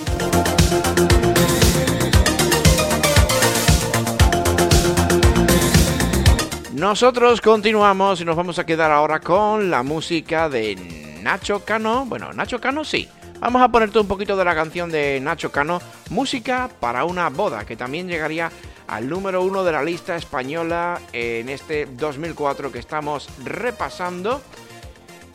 Nosotros 6.81 7.41
continuamos 7.41 8.21
y 8.21 8.25
nos 8.25 8.35
vamos 8.35 8.57
a 8.57 8.65
quedar 8.65 8.89
ahora 8.89 9.19
con 9.19 9.69
la 9.69 9.83
música 9.83 10.49
de 10.49 10.75
Nacho 11.21 11.63
Cano. 11.63 12.07
Bueno, 12.07 12.33
Nacho 12.33 12.59
Cano 12.59 12.83
sí. 12.83 13.07
Vamos 13.39 13.61
a 13.61 13.69
ponerte 13.69 13.99
un 13.99 14.07
poquito 14.07 14.35
de 14.35 14.43
la 14.43 14.55
canción 14.55 14.89
de 14.89 15.19
Nacho 15.21 15.51
Cano, 15.51 15.79
Música 16.09 16.71
para 16.79 17.05
una 17.05 17.29
boda, 17.29 17.65
que 17.65 17.75
también 17.77 18.07
llegaría 18.07 18.51
al 18.87 19.07
número 19.07 19.43
uno 19.43 19.63
de 19.63 19.73
la 19.73 19.83
lista 19.83 20.15
española 20.15 20.99
en 21.13 21.49
este 21.49 21.85
2004 21.85 22.71
que 22.71 22.79
estamos 22.79 23.29
repasando. 23.45 24.41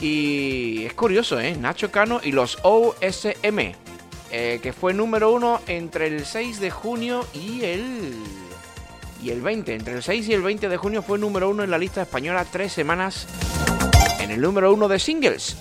Y 0.00 0.84
es 0.84 0.94
curioso, 0.94 1.38
¿eh? 1.38 1.54
Nacho 1.56 1.92
Cano 1.92 2.20
y 2.24 2.32
los 2.32 2.58
OSM, 2.64 3.72
eh, 4.32 4.58
que 4.60 4.72
fue 4.72 4.94
número 4.94 5.30
uno 5.30 5.60
entre 5.68 6.08
el 6.08 6.26
6 6.26 6.58
de 6.58 6.72
junio 6.72 7.24
y 7.32 7.62
el 7.62 8.14
y 9.22 9.30
el 9.30 9.40
20. 9.40 9.74
Entre 9.74 9.94
el 9.94 10.02
6 10.02 10.28
y 10.28 10.32
el 10.34 10.42
20 10.42 10.68
de 10.68 10.76
junio 10.76 11.02
fue 11.02 11.18
número 11.18 11.48
uno 11.48 11.62
en 11.64 11.70
la 11.70 11.78
lista 11.78 12.02
española 12.02 12.44
tres 12.50 12.72
semanas 12.72 13.26
en 14.20 14.30
el 14.30 14.40
número 14.40 14.72
uno 14.72 14.88
de 14.88 14.98
singles. 14.98 15.56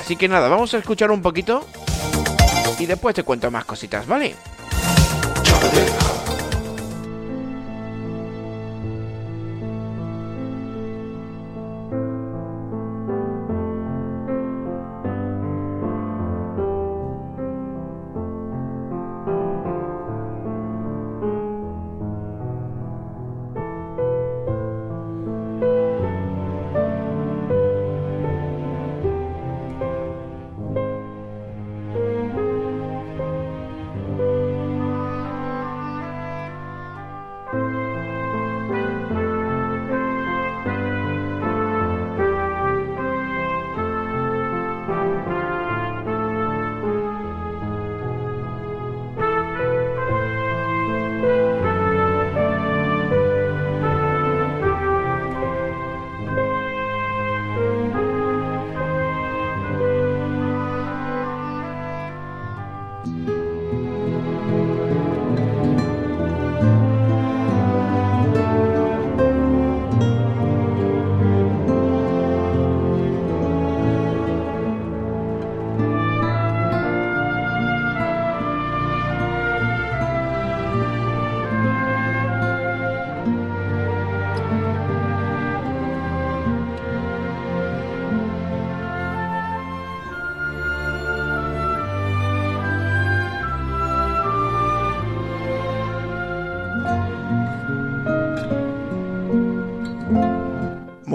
Así 0.00 0.16
que 0.16 0.28
nada, 0.28 0.48
vamos 0.48 0.72
a 0.74 0.78
escuchar 0.78 1.10
un 1.10 1.22
poquito 1.22 1.66
y 2.78 2.86
después 2.86 3.14
te 3.14 3.22
cuento 3.22 3.50
más 3.50 3.64
cositas, 3.64 4.06
¿vale? 4.06 4.34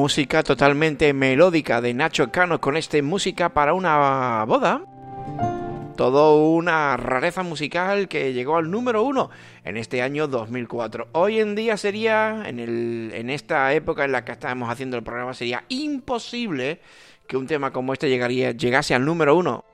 Música 0.02 0.42
totalmente 0.42 1.14
melódica 1.14 1.80
de 1.80 1.94
Nacho 1.94 2.32
Cano 2.32 2.60
con 2.60 2.76
este 2.76 3.04
música 3.04 3.50
para 3.50 3.76
una 3.76 4.44
boda. 4.46 4.82
Todo 5.96 6.44
una 6.48 6.98
rareza 6.98 7.44
musical 7.44 8.08
que 8.08 8.34
llegó 8.34 8.58
al 8.58 8.72
número 8.72 9.04
uno 9.04 9.30
en 9.64 9.78
este 9.78 10.02
año 10.02 10.28
2004. 10.28 11.10
Hoy 11.12 11.40
en 11.40 11.54
día 11.54 11.78
sería, 11.78 12.46
en, 12.48 12.58
en 13.14 13.30
esta 13.30 13.72
época 13.76 14.04
en 14.04 14.14
la 14.14 14.26
que 14.26 14.32
estamos 14.32 14.72
haciendo 14.72 14.98
el 14.98 15.04
programa, 15.04 15.36
sería 15.36 15.66
imposible 15.70 16.80
que 17.28 17.38
un 17.38 17.46
tema 17.46 17.72
como 17.72 17.94
este 17.94 18.10
llegaría, 18.10 18.54
llegase 18.54 18.96
al 18.96 19.06
número 19.06 19.36
uno. 19.36 19.66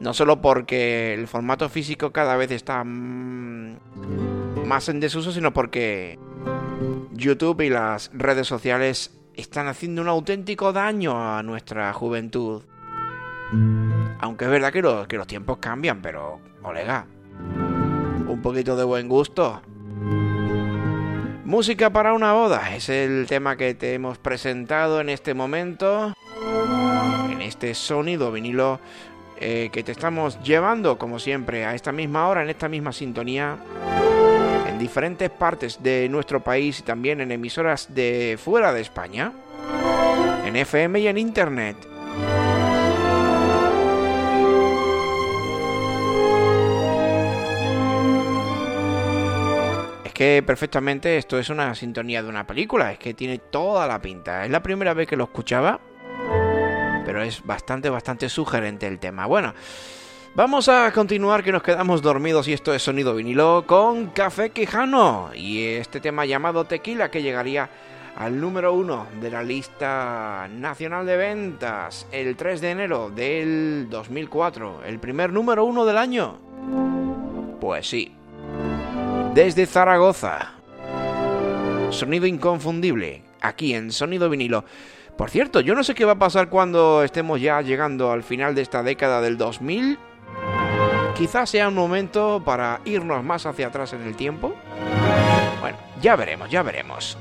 No 0.00 0.14
solo 0.14 0.40
porque 0.40 1.14
el 1.14 1.28
formato 1.28 1.68
físico 1.68 2.10
cada 2.10 2.36
vez 2.36 2.50
está 2.50 2.82
mm, 2.82 3.76
más 4.66 4.88
en 4.88 4.98
desuso, 4.98 5.30
sino 5.30 5.52
porque 5.52 6.18
YouTube 7.12 7.60
y 7.62 7.68
las 7.68 8.10
redes 8.12 8.46
sociales 8.46 9.16
están 9.34 9.68
haciendo 9.68 10.02
un 10.02 10.08
auténtico 10.08 10.72
daño 10.72 11.36
a 11.36 11.42
nuestra 11.42 11.92
juventud. 11.92 12.62
Aunque 14.20 14.44
es 14.44 14.50
verdad 14.50 14.72
que, 14.72 14.82
que 15.08 15.16
los 15.16 15.26
tiempos 15.26 15.58
cambian, 15.58 16.02
pero, 16.02 16.40
olega, 16.62 17.06
un 18.26 18.40
poquito 18.42 18.76
de 18.76 18.84
buen 18.84 19.08
gusto. 19.08 19.62
Música 21.44 21.90
para 21.90 22.14
una 22.14 22.32
boda 22.32 22.74
es 22.74 22.88
el 22.88 23.26
tema 23.28 23.56
que 23.56 23.74
te 23.74 23.94
hemos 23.94 24.18
presentado 24.18 25.00
en 25.00 25.08
este 25.08 25.34
momento, 25.34 26.14
en 27.30 27.42
este 27.42 27.74
sonido 27.74 28.32
vinilo 28.32 28.80
eh, 29.38 29.70
que 29.72 29.82
te 29.82 29.92
estamos 29.92 30.42
llevando, 30.42 30.98
como 30.98 31.18
siempre, 31.18 31.64
a 31.66 31.74
esta 31.74 31.92
misma 31.92 32.28
hora, 32.28 32.42
en 32.42 32.50
esta 32.50 32.68
misma 32.68 32.92
sintonía 32.92 33.58
diferentes 34.82 35.30
partes 35.30 35.80
de 35.80 36.08
nuestro 36.08 36.42
país 36.42 36.80
y 36.80 36.82
también 36.82 37.20
en 37.20 37.30
emisoras 37.30 37.94
de 37.94 38.36
fuera 38.42 38.72
de 38.72 38.80
España, 38.80 39.32
en 40.44 40.56
FM 40.56 40.98
y 40.98 41.06
en 41.06 41.18
Internet. 41.18 41.76
Es 50.04 50.12
que 50.12 50.42
perfectamente 50.44 51.16
esto 51.16 51.38
es 51.38 51.48
una 51.48 51.76
sintonía 51.76 52.20
de 52.20 52.28
una 52.28 52.44
película, 52.44 52.90
es 52.90 52.98
que 52.98 53.14
tiene 53.14 53.38
toda 53.38 53.86
la 53.86 54.02
pinta. 54.02 54.44
Es 54.44 54.50
la 54.50 54.64
primera 54.64 54.94
vez 54.94 55.06
que 55.06 55.16
lo 55.16 55.24
escuchaba, 55.24 55.78
pero 57.06 57.22
es 57.22 57.46
bastante, 57.46 57.88
bastante 57.88 58.28
sugerente 58.28 58.88
el 58.88 58.98
tema. 58.98 59.26
Bueno, 59.26 59.54
Vamos 60.34 60.70
a 60.70 60.90
continuar 60.92 61.44
que 61.44 61.52
nos 61.52 61.62
quedamos 61.62 62.00
dormidos 62.00 62.48
y 62.48 62.54
esto 62.54 62.72
es 62.72 62.82
sonido 62.82 63.14
vinilo 63.14 63.64
con 63.66 64.06
Café 64.06 64.48
Quijano 64.48 65.28
y 65.34 65.62
este 65.62 66.00
tema 66.00 66.24
llamado 66.24 66.64
Tequila 66.64 67.10
que 67.10 67.20
llegaría 67.20 67.68
al 68.16 68.40
número 68.40 68.72
uno 68.72 69.08
de 69.20 69.30
la 69.30 69.42
lista 69.42 70.48
nacional 70.50 71.04
de 71.04 71.18
ventas 71.18 72.06
el 72.12 72.34
3 72.34 72.62
de 72.62 72.70
enero 72.70 73.10
del 73.10 73.88
2004, 73.90 74.84
el 74.86 74.98
primer 74.98 75.34
número 75.34 75.66
uno 75.66 75.84
del 75.84 75.98
año. 75.98 76.38
Pues 77.60 77.90
sí, 77.90 78.14
desde 79.34 79.66
Zaragoza, 79.66 80.54
sonido 81.90 82.24
inconfundible, 82.24 83.22
aquí 83.42 83.74
en 83.74 83.92
Sonido 83.92 84.30
Vinilo. 84.30 84.64
Por 85.18 85.28
cierto, 85.28 85.60
yo 85.60 85.74
no 85.74 85.84
sé 85.84 85.94
qué 85.94 86.06
va 86.06 86.12
a 86.12 86.18
pasar 86.18 86.48
cuando 86.48 87.02
estemos 87.02 87.38
ya 87.38 87.60
llegando 87.60 88.12
al 88.12 88.22
final 88.22 88.54
de 88.54 88.62
esta 88.62 88.82
década 88.82 89.20
del 89.20 89.36
2000 89.36 89.98
Quizás 91.16 91.50
sea 91.50 91.68
un 91.68 91.74
momento 91.74 92.42
para 92.44 92.80
irnos 92.84 93.22
más 93.22 93.44
hacia 93.46 93.66
atrás 93.66 93.92
en 93.92 94.02
el 94.02 94.16
tiempo. 94.16 94.54
Bueno, 95.60 95.76
ya 96.00 96.16
veremos, 96.16 96.50
ya 96.50 96.62
veremos. 96.62 97.18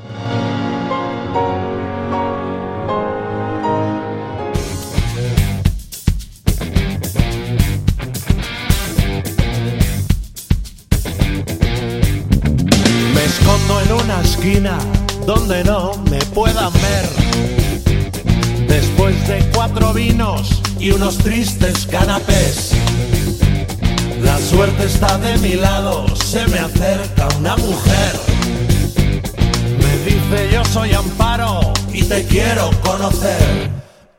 Me 13.14 13.24
escondo 13.26 13.82
en 13.82 13.92
una 13.92 14.22
esquina 14.22 14.78
donde 15.26 15.64
no 15.64 15.92
me 16.10 16.20
puedan 16.34 16.72
ver. 16.74 18.68
Después 18.68 19.28
de 19.28 19.46
cuatro 19.54 19.94
vinos 19.94 20.62
y 20.80 20.92
unos 20.92 21.18
tristes 21.18 21.86
canapés 21.86 22.74
la 24.24 24.38
suerte 24.38 24.86
está 24.86 25.18
de 25.18 25.38
mi 25.38 25.54
lado, 25.54 26.06
se 26.16 26.46
me 26.48 26.60
acerca 26.60 27.28
una 27.38 27.56
mujer. 27.58 28.14
Me 29.80 29.98
dice 30.06 30.50
yo 30.54 30.64
soy 30.66 30.94
Amparo 30.94 31.74
y 31.92 32.04
te 32.04 32.24
quiero 32.26 32.70
conocer. 32.82 33.70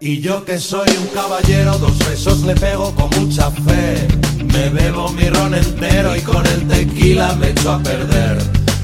Y 0.00 0.20
yo 0.20 0.44
que 0.44 0.58
soy 0.58 0.88
un 0.98 1.06
caballero, 1.14 1.78
dos 1.78 1.96
besos 1.98 2.40
le 2.40 2.54
pego 2.54 2.92
con 2.94 3.08
mucha 3.20 3.50
fe. 3.50 4.08
Me 4.52 4.68
bebo 4.70 5.10
mi 5.10 5.28
ron 5.28 5.54
entero 5.54 6.16
y 6.16 6.20
con 6.20 6.44
el 6.46 6.66
tequila 6.66 7.34
me 7.34 7.50
echo 7.50 7.72
a 7.72 7.78
perder. 7.78 8.38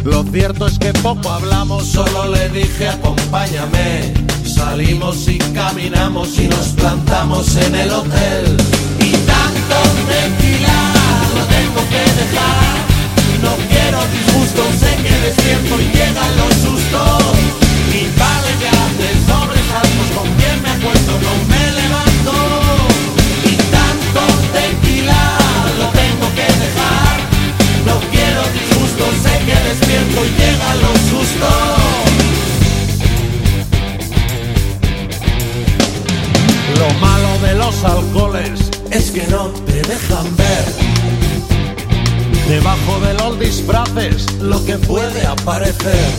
Lo 0.04 0.22
cierto 0.24 0.66
es 0.66 0.78
que 0.78 0.92
poco 0.92 1.28
hablamos, 1.28 1.86
solo 1.88 2.32
le 2.32 2.48
dije 2.50 2.88
acompáñame. 2.88 4.14
Salimos 4.44 5.26
y 5.28 5.38
caminamos 5.38 6.38
y 6.38 6.46
nos 6.48 6.68
plantamos 6.68 7.56
en 7.56 7.74
el 7.74 7.90
hotel. 7.90 8.56
Y 9.00 9.10
tanto 9.10 9.76
tequila 10.08 10.97
lo 11.34 11.44
tengo 11.46 11.80
que 11.92 12.02
dejar. 12.20 12.74
No 13.42 13.52
quiero 13.70 13.98
disgustos, 14.16 14.68
sé 14.80 14.90
que 15.02 15.14
despierto 15.26 15.80
y 15.80 15.86
llegan 15.96 16.32
los 16.40 16.54
sustos. 16.64 17.22
Y 17.92 18.02
vale 18.18 18.50
ya 18.64 18.78
de 19.00 19.10
sobresaltos, 19.28 20.08
con 20.16 20.28
quien 20.38 20.56
me 20.62 20.70
acuerdo 20.70 21.12
no 21.26 21.32
me 21.50 21.64
levanto. 21.80 22.34
Y 23.44 23.54
tanto 23.74 24.20
tequila 24.56 25.22
lo 25.80 25.86
tengo 26.00 26.26
que 26.38 26.48
dejar. 26.64 27.16
No 27.88 27.96
quiero 28.12 28.42
disgustos, 28.58 29.10
sé 29.24 29.34
que 29.46 29.56
despierto 29.68 30.18
y 30.24 30.30
llegan 30.40 30.76
los 30.84 30.98
sustos. 31.12 32.08
Lo 36.78 36.88
malo 37.00 37.38
de 37.42 37.54
los 37.54 37.84
alcoholes 37.84 38.60
es 38.90 39.10
que 39.10 39.26
no 39.28 39.48
te 39.66 39.82
dejan 39.82 40.36
ver 40.36 40.64
Debajo 42.48 42.98
de 43.00 43.12
los 43.12 43.38
disfraces 43.38 44.24
lo 44.40 44.64
que 44.64 44.78
puede 44.78 45.26
aparecer. 45.26 46.10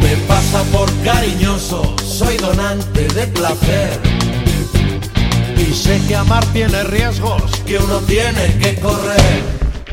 Me 0.00 0.14
pasa 0.28 0.62
por 0.70 0.88
cariñoso, 1.02 1.96
soy 2.06 2.36
donante 2.36 3.08
de 3.08 3.26
placer. 3.26 4.00
Y 5.58 5.74
sé 5.74 6.00
que 6.06 6.14
amar 6.14 6.46
tiene 6.52 6.84
riesgos 6.84 7.42
que 7.66 7.78
uno 7.78 7.98
tiene 8.06 8.56
que 8.60 8.76
correr. 8.76 9.42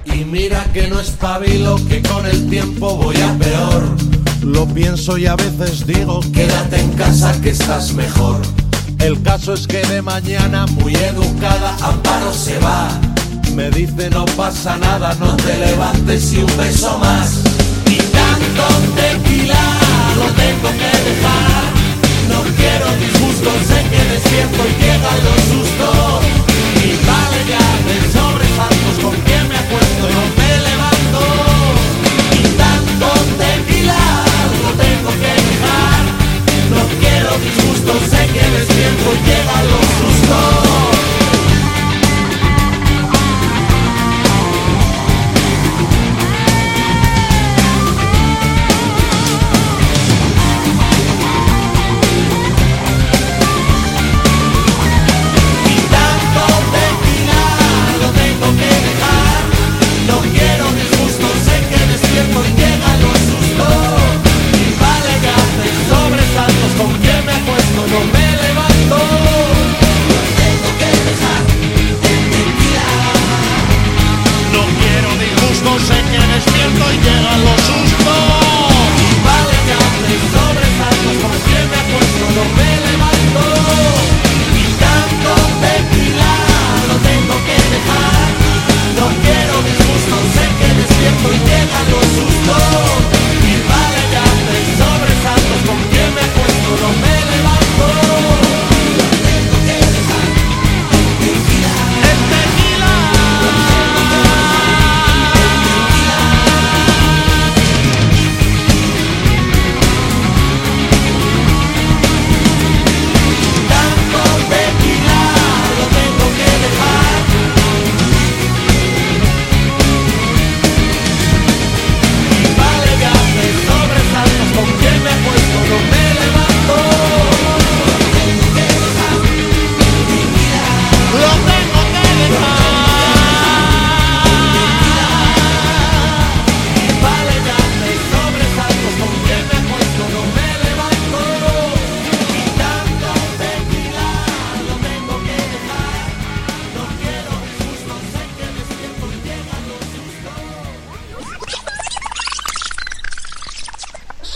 Y 0.05 0.23
mira 0.25 0.63
que 0.71 0.87
no 0.87 0.99
espabilo, 0.99 1.77
que 1.87 2.03
con 2.03 2.27
el 2.27 2.47
tiempo 2.47 2.95
voy 2.95 3.19
a 3.21 3.33
peor. 3.39 3.83
Lo 4.43 4.67
pienso 4.67 5.17
y 5.17 5.25
a 5.25 5.35
veces 5.35 5.87
digo, 5.87 6.19
quédate 6.31 6.79
en 6.79 6.91
casa 6.91 7.41
que 7.41 7.49
estás 7.49 7.93
mejor. 7.93 8.39
El 8.99 9.19
caso 9.23 9.55
es 9.55 9.65
que 9.65 9.81
de 9.87 10.03
mañana, 10.03 10.67
muy 10.67 10.93
educada, 10.95 11.75
Amparo 11.81 12.31
se 12.31 12.59
va 12.59 12.91
me 13.59 13.69
dice 13.71 14.09
no 14.09 14.23
pasa 14.37 14.77
nada, 14.77 15.13
no 15.19 15.35
te 15.35 15.57
levantes 15.57 16.31
y 16.31 16.37
un 16.37 16.57
beso 16.57 16.97
más. 16.99 17.41
Y 17.87 17.97
tanto 18.17 18.63
tequila 18.95 19.63
lo 20.19 20.27
tengo 20.41 20.69
que 20.81 20.91
dejar. 21.07 21.63
No 22.31 22.39
quiero 22.55 22.87
disgustos, 23.03 23.57
sé 23.67 23.79
que 23.91 24.01
despierto 24.13 24.61
y 24.63 24.73
llegan 24.81 25.19
los 25.27 25.41
sustos. 25.51 26.19
Y 26.85 26.89
vale 27.09 27.39
ya 27.51 27.67
de 27.87 27.97
sobresaltos 28.15 28.95
con 29.03 29.15
quien 29.27 29.43
me 29.51 29.57
acuesto, 29.63 30.03
no 30.15 30.23
me 30.39 30.51
levanto. 30.67 31.21
Y 32.39 32.43
tanto 32.63 33.07
tequila 33.43 34.01
lo 34.63 34.69
tengo 34.83 35.11
que 35.21 35.33
dejar. 35.49 36.01
No 36.75 36.81
quiero 37.01 37.31
disgustos, 37.43 37.99
sé 38.09 38.21
que 38.33 38.45
despierto 38.57 39.07
y 39.15 39.21
llegan 39.27 39.63
los 39.73 39.85
sustos. 39.99 40.68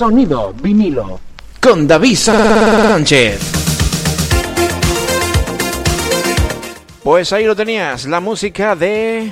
Sonido 0.03 0.53
vinilo. 0.61 1.17
Con 1.61 1.87
David 1.87 2.17
Sánchez. 2.17 3.39
Pues 7.01 7.31
ahí 7.31 7.45
lo 7.45 7.55
tenías, 7.55 8.05
la 8.07 8.19
música 8.19 8.75
de 8.75 9.31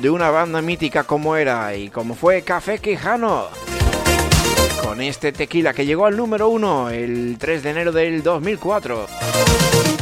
de 0.00 0.10
una 0.10 0.30
banda 0.30 0.60
mítica 0.60 1.04
como 1.04 1.36
era 1.36 1.76
y 1.76 1.88
como 1.88 2.16
fue 2.16 2.42
Café 2.42 2.80
Quijano. 2.80 3.46
Con 4.82 5.00
este 5.00 5.30
tequila 5.30 5.72
que 5.72 5.86
llegó 5.86 6.06
al 6.06 6.16
número 6.16 6.48
uno 6.48 6.90
el 6.90 7.36
3 7.38 7.62
de 7.62 7.70
enero 7.70 7.92
del 7.92 8.24
2004. 8.24 9.06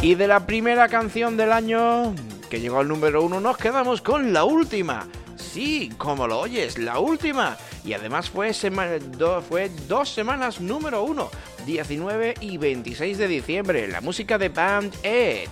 Y 0.01 0.15
de 0.15 0.27
la 0.27 0.47
primera 0.47 0.87
canción 0.87 1.37
del 1.37 1.51
año 1.51 2.15
que 2.49 2.59
llegó 2.59 2.79
al 2.79 2.87
número 2.87 3.21
uno 3.21 3.39
nos 3.39 3.55
quedamos 3.57 4.01
con 4.01 4.33
la 4.33 4.45
última. 4.45 5.05
Sí, 5.35 5.91
como 5.99 6.25
lo 6.25 6.39
oyes, 6.39 6.79
la 6.79 6.97
última. 6.97 7.55
Y 7.83 7.93
además 7.93 8.29
fue, 8.29 8.53
fue 8.53 9.69
dos 9.87 10.09
semanas 10.13 10.61
número 10.61 11.03
uno, 11.03 11.29
19 11.65 12.35
y 12.41 12.57
26 12.57 13.17
de 13.17 13.27
diciembre. 13.27 13.87
La 13.87 14.01
música 14.01 14.37
de 14.37 14.49
Band 14.49 14.93
Ed. 15.03 15.49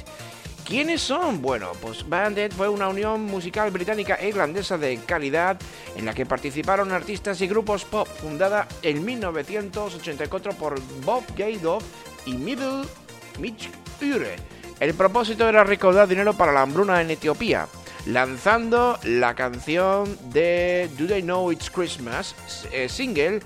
¿Quiénes 0.70 1.02
son? 1.02 1.42
Bueno, 1.42 1.72
pues 1.82 2.08
Bandit 2.08 2.54
fue 2.54 2.70
una 2.70 2.90
unión 2.90 3.22
musical 3.24 3.72
británica 3.72 4.20
e 4.22 4.30
irlandesa 4.30 4.78
de 4.78 5.00
calidad 5.00 5.60
en 5.96 6.06
la 6.06 6.14
que 6.14 6.28
participaron 6.28 6.92
artistas 6.92 7.42
y 7.42 7.48
grupos 7.48 7.86
pop, 7.86 8.08
fundada 8.08 8.68
en 8.84 9.04
1984 9.04 10.52
por 10.54 10.80
Bob 11.04 11.24
Geldof 11.36 11.84
y 12.28 12.34
Mitch 12.34 13.70
Ure. 14.02 14.36
El 14.80 14.94
propósito 14.94 15.50
era 15.50 15.64
recaudar 15.64 16.08
dinero 16.08 16.36
para 16.36 16.52
la 16.52 16.62
hambruna 16.62 17.02
en 17.02 17.10
Etiopía, 17.10 17.68
lanzando 18.06 19.00
la 19.04 19.36
canción 19.36 20.18
de 20.32 20.90
Do 20.98 21.08
They 21.08 21.22
Know 21.22 21.52
It's 21.52 21.70
Christmas, 21.70 22.36
eh, 22.72 22.90
single 22.90 23.42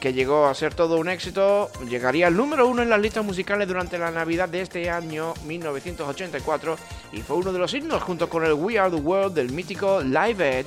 que 0.00 0.12
llegó 0.14 0.46
a 0.46 0.54
ser 0.54 0.74
todo 0.74 0.96
un 0.96 1.08
éxito, 1.08 1.70
llegaría 1.88 2.26
al 2.26 2.36
número 2.36 2.66
uno 2.66 2.82
en 2.82 2.88
las 2.88 3.00
listas 3.00 3.24
musicales 3.24 3.68
durante 3.68 3.98
la 3.98 4.10
Navidad 4.10 4.48
de 4.48 4.62
este 4.62 4.90
año 4.90 5.34
1984 5.44 6.76
y 7.12 7.20
fue 7.20 7.36
uno 7.36 7.52
de 7.52 7.58
los 7.58 7.74
himnos 7.74 8.02
junto 8.02 8.28
con 8.28 8.44
el 8.44 8.54
We 8.54 8.78
Are 8.78 8.90
the 8.90 8.96
World 8.96 9.34
del 9.34 9.52
mítico 9.52 10.02
Live 10.02 10.42
Aid 10.42 10.66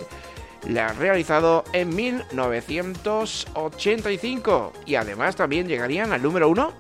realizado 0.98 1.66
en 1.74 1.94
1985 1.96 4.74
y 4.86 4.96
además 4.96 5.36
también 5.36 5.68
llegarían 5.68 6.14
al 6.14 6.22
número 6.22 6.48
uno 6.48 6.72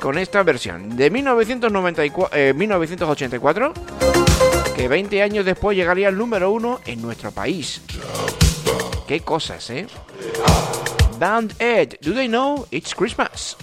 con 0.00 0.18
esta 0.18 0.42
versión 0.42 0.96
de 0.96 1.10
1994, 1.10 2.54
1984 2.54 3.66
eh, 3.66 4.15
que 4.76 4.88
20 4.88 5.22
años 5.22 5.46
después 5.46 5.74
llegaría 5.74 6.08
al 6.08 6.18
número 6.18 6.50
uno 6.50 6.80
en 6.84 7.00
nuestro 7.00 7.30
país. 7.32 7.80
Qué 9.08 9.20
cosas, 9.20 9.70
¿eh? 9.70 9.86
Band 11.18 11.54
Ed. 11.58 11.94
Do 12.02 12.12
they 12.12 12.28
know 12.28 12.66
it's 12.70 12.94
Christmas? 12.94 13.56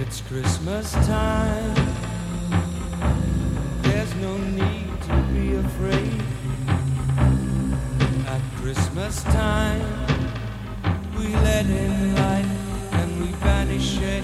It's 0.00 0.20
Christmas 0.22 0.92
time. 1.06 1.74
There's 3.82 4.14
no 4.16 4.36
need 4.36 5.00
to 5.02 5.16
be 5.32 5.54
afraid. 5.54 6.22
At 8.26 8.40
Christmas 8.60 9.22
time, 9.22 10.13
we 11.16 11.28
let 11.36 11.66
in 11.66 12.14
light 12.16 12.46
and 12.92 13.20
we 13.20 13.28
banish 13.40 13.98
shade. 13.98 14.23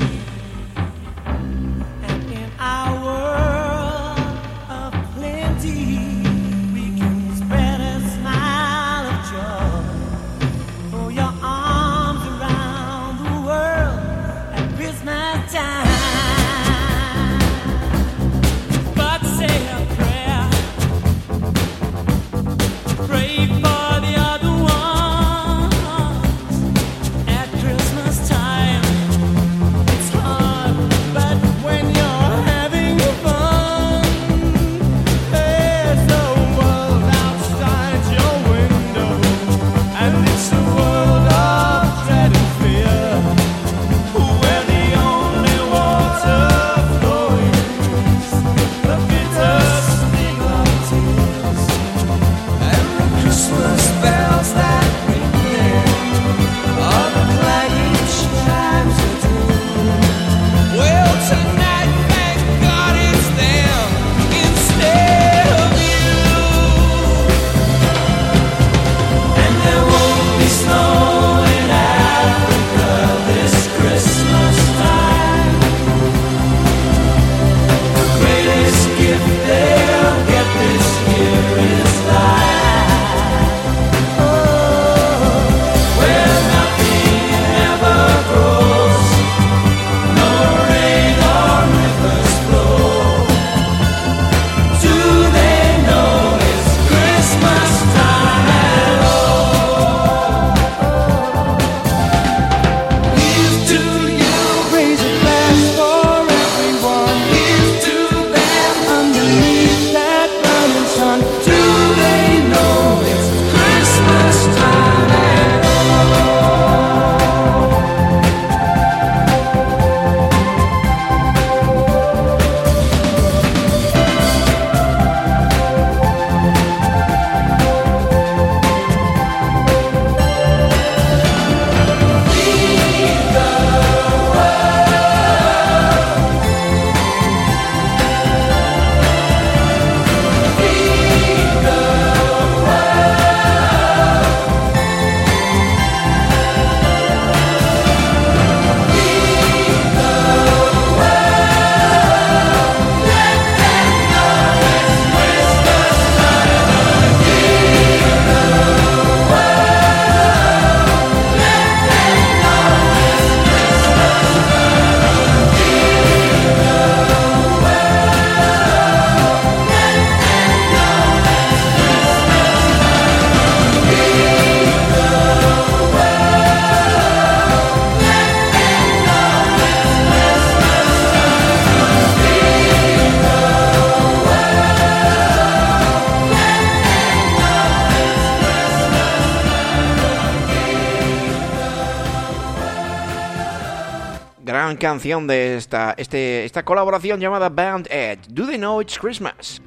Canción 194.80 195.26
de 195.26 195.56
esta, 195.56 195.94
este, 195.98 196.46
esta 196.46 196.64
colaboración 196.64 197.20
llamada 197.20 197.50
Band 197.50 197.86
Ed, 197.90 198.18
Do 198.30 198.46
They 198.46 198.56
Know 198.56 198.80
It's 198.80 198.98
Christmas? 198.98 199.60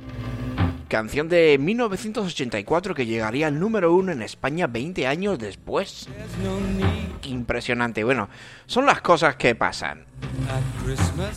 Canción 0.88 1.30
de 1.30 1.58
1984 1.60 2.96
que 2.96 3.06
llegaría 3.06 3.48
al 3.48 3.60
número 3.60 3.94
uno 3.94 4.12
en 4.12 4.24
España 4.24 4.66
20 4.66 5.06
años 5.06 5.38
después. 5.38 6.10
Impresionante. 7.24 8.04
Bueno, 8.04 8.28
son 8.66 8.88
las 8.88 9.02
cosas 9.02 9.36
que 9.36 9.54
pasan. 9.54 10.06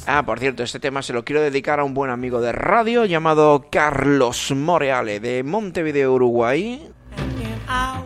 Ah, 0.06 0.24
por 0.24 0.40
cierto, 0.40 0.62
este 0.62 0.80
tema 0.80 1.02
se 1.02 1.12
lo 1.12 1.24
quiero 1.24 1.42
dedicar 1.42 1.78
a 1.78 1.84
un 1.84 1.92
buen 1.92 2.10
amigo 2.10 2.40
de 2.40 2.52
radio 2.52 3.04
llamado 3.04 3.66
Carlos 3.70 4.52
Moreale 4.56 5.20
de 5.20 5.42
Montevideo, 5.42 6.14
Uruguay, 6.14 6.88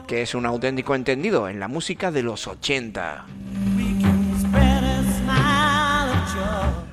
que 0.08 0.22
es 0.22 0.34
un 0.34 0.46
auténtico 0.46 0.96
entendido 0.96 1.48
en 1.48 1.60
la 1.60 1.68
música 1.68 2.10
de 2.10 2.24
los 2.24 2.48
80. 2.48 3.24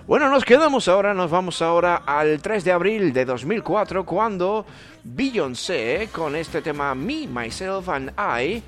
Bueno, 0.07 0.29
nos 0.29 0.45
quedamos 0.45 0.87
ahora, 0.87 1.13
nos 1.13 1.29
vamos 1.29 1.61
ahora 1.61 1.97
al 1.97 2.41
3 2.41 2.63
de 2.63 2.71
abril 2.71 3.11
de 3.11 3.25
2004 3.25 4.05
cuando 4.05 4.65
Beyoncé 5.03 6.07
con 6.13 6.37
este 6.37 6.61
tema 6.61 6.95
Me, 6.95 7.27
Myself 7.27 7.89
and 7.89 8.13
I, 8.17 8.63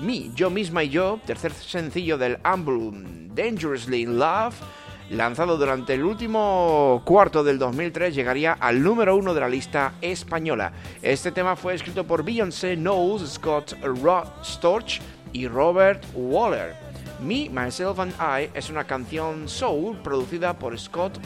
Me, 0.00 0.30
yo 0.36 0.50
misma 0.50 0.84
y 0.84 0.90
yo, 0.90 1.18
tercer 1.26 1.52
sencillo 1.52 2.16
del 2.16 2.38
álbum 2.44 3.34
Dangerously 3.34 4.02
in 4.02 4.20
Love, 4.20 4.54
lanzado 5.10 5.56
durante 5.56 5.94
el 5.94 6.04
último 6.04 7.02
cuarto 7.04 7.42
del 7.42 7.58
2003, 7.58 8.14
llegaría 8.14 8.52
al 8.52 8.80
número 8.80 9.16
uno 9.16 9.34
de 9.34 9.40
la 9.40 9.48
lista 9.48 9.94
española. 10.00 10.74
Este 11.02 11.32
tema 11.32 11.56
fue 11.56 11.74
escrito 11.74 12.04
por 12.06 12.22
Beyoncé, 12.22 12.76
Knowles, 12.76 13.32
Scott 13.32 13.74
Storch 14.44 15.00
y 15.32 15.48
Robert 15.48 16.04
Waller. 16.14 16.83
Me, 17.24 17.48
Myself 17.48 17.98
and 18.00 18.12
I 18.20 18.50
es 18.52 18.68
una 18.68 18.84
canción 18.84 19.48
soul 19.48 19.96
producida 19.96 20.52
por 20.58 20.78
Scott 20.78 21.18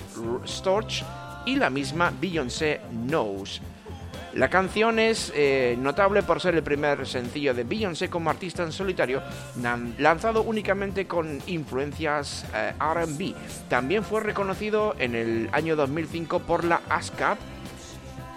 Storch 0.46 1.04
y 1.44 1.56
la 1.56 1.70
misma 1.70 2.12
Beyoncé 2.20 2.80
Knows. 2.92 3.60
La 4.34 4.48
canción 4.48 5.00
es 5.00 5.32
eh, 5.34 5.76
notable 5.76 6.22
por 6.22 6.40
ser 6.40 6.54
el 6.54 6.62
primer 6.62 7.04
sencillo 7.04 7.52
de 7.52 7.64
Beyoncé 7.64 8.08
como 8.08 8.30
artista 8.30 8.62
en 8.62 8.70
solitario, 8.70 9.22
lanzado 9.98 10.42
únicamente 10.42 11.08
con 11.08 11.40
influencias 11.48 12.46
eh, 12.54 12.74
RB. 12.78 13.34
También 13.68 14.04
fue 14.04 14.20
reconocido 14.20 14.94
en 15.00 15.16
el 15.16 15.48
año 15.50 15.74
2005 15.74 16.40
por 16.40 16.62
la 16.62 16.80
ASCAP 16.88 17.38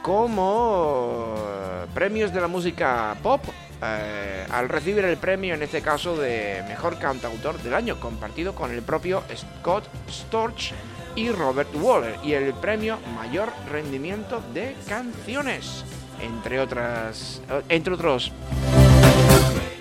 como 0.01 1.35
eh, 1.37 1.85
premios 1.93 2.33
de 2.33 2.41
la 2.41 2.47
música 2.47 3.15
pop 3.21 3.43
eh, 3.83 4.45
al 4.49 4.69
recibir 4.69 5.03
el 5.05 5.17
premio, 5.17 5.55
en 5.55 5.63
este 5.63 5.81
caso, 5.81 6.15
de 6.15 6.63
Mejor 6.67 6.99
Cantautor 6.99 7.57
del 7.61 7.73
Año, 7.73 7.99
compartido 7.99 8.53
con 8.53 8.71
el 8.71 8.81
propio 8.81 9.23
Scott 9.35 9.85
Storch 10.09 10.73
y 11.15 11.29
Robert 11.29 11.69
Waller, 11.73 12.15
y 12.23 12.33
el 12.33 12.53
premio 12.53 12.99
Mayor 13.15 13.49
Rendimiento 13.71 14.41
de 14.53 14.75
Canciones, 14.87 15.83
entre 16.21 16.59
otras, 16.59 17.41
entre 17.69 17.93
otros, 17.93 18.31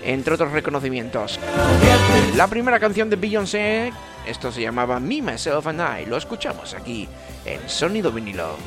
entre 0.03 0.33
otros 0.33 0.51
reconocimientos. 0.51 1.39
La 2.35 2.47
primera 2.47 2.79
canción 2.79 3.09
de 3.09 3.15
Beyoncé, 3.17 3.93
esto 4.25 4.51
se 4.51 4.61
llamaba 4.61 4.99
Me, 4.99 5.21
Myself 5.21 5.67
and 5.67 5.79
I, 5.79 6.05
lo 6.05 6.17
escuchamos 6.17 6.73
aquí 6.73 7.07
en 7.45 7.69
Sonido 7.69 8.11
Vinilo. 8.11 8.57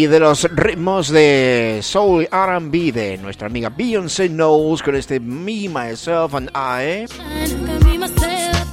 Y 0.00 0.06
de 0.06 0.18
los 0.18 0.44
ritmos 0.44 1.10
de 1.10 1.80
Soul 1.82 2.26
RB 2.32 2.90
de 2.90 3.18
nuestra 3.18 3.48
amiga 3.48 3.68
Beyoncé 3.68 4.30
Knowles 4.30 4.82
con 4.82 4.96
este 4.96 5.20
Me, 5.20 5.68
Myself 5.68 6.34
and 6.34 6.50
I. 6.54 7.04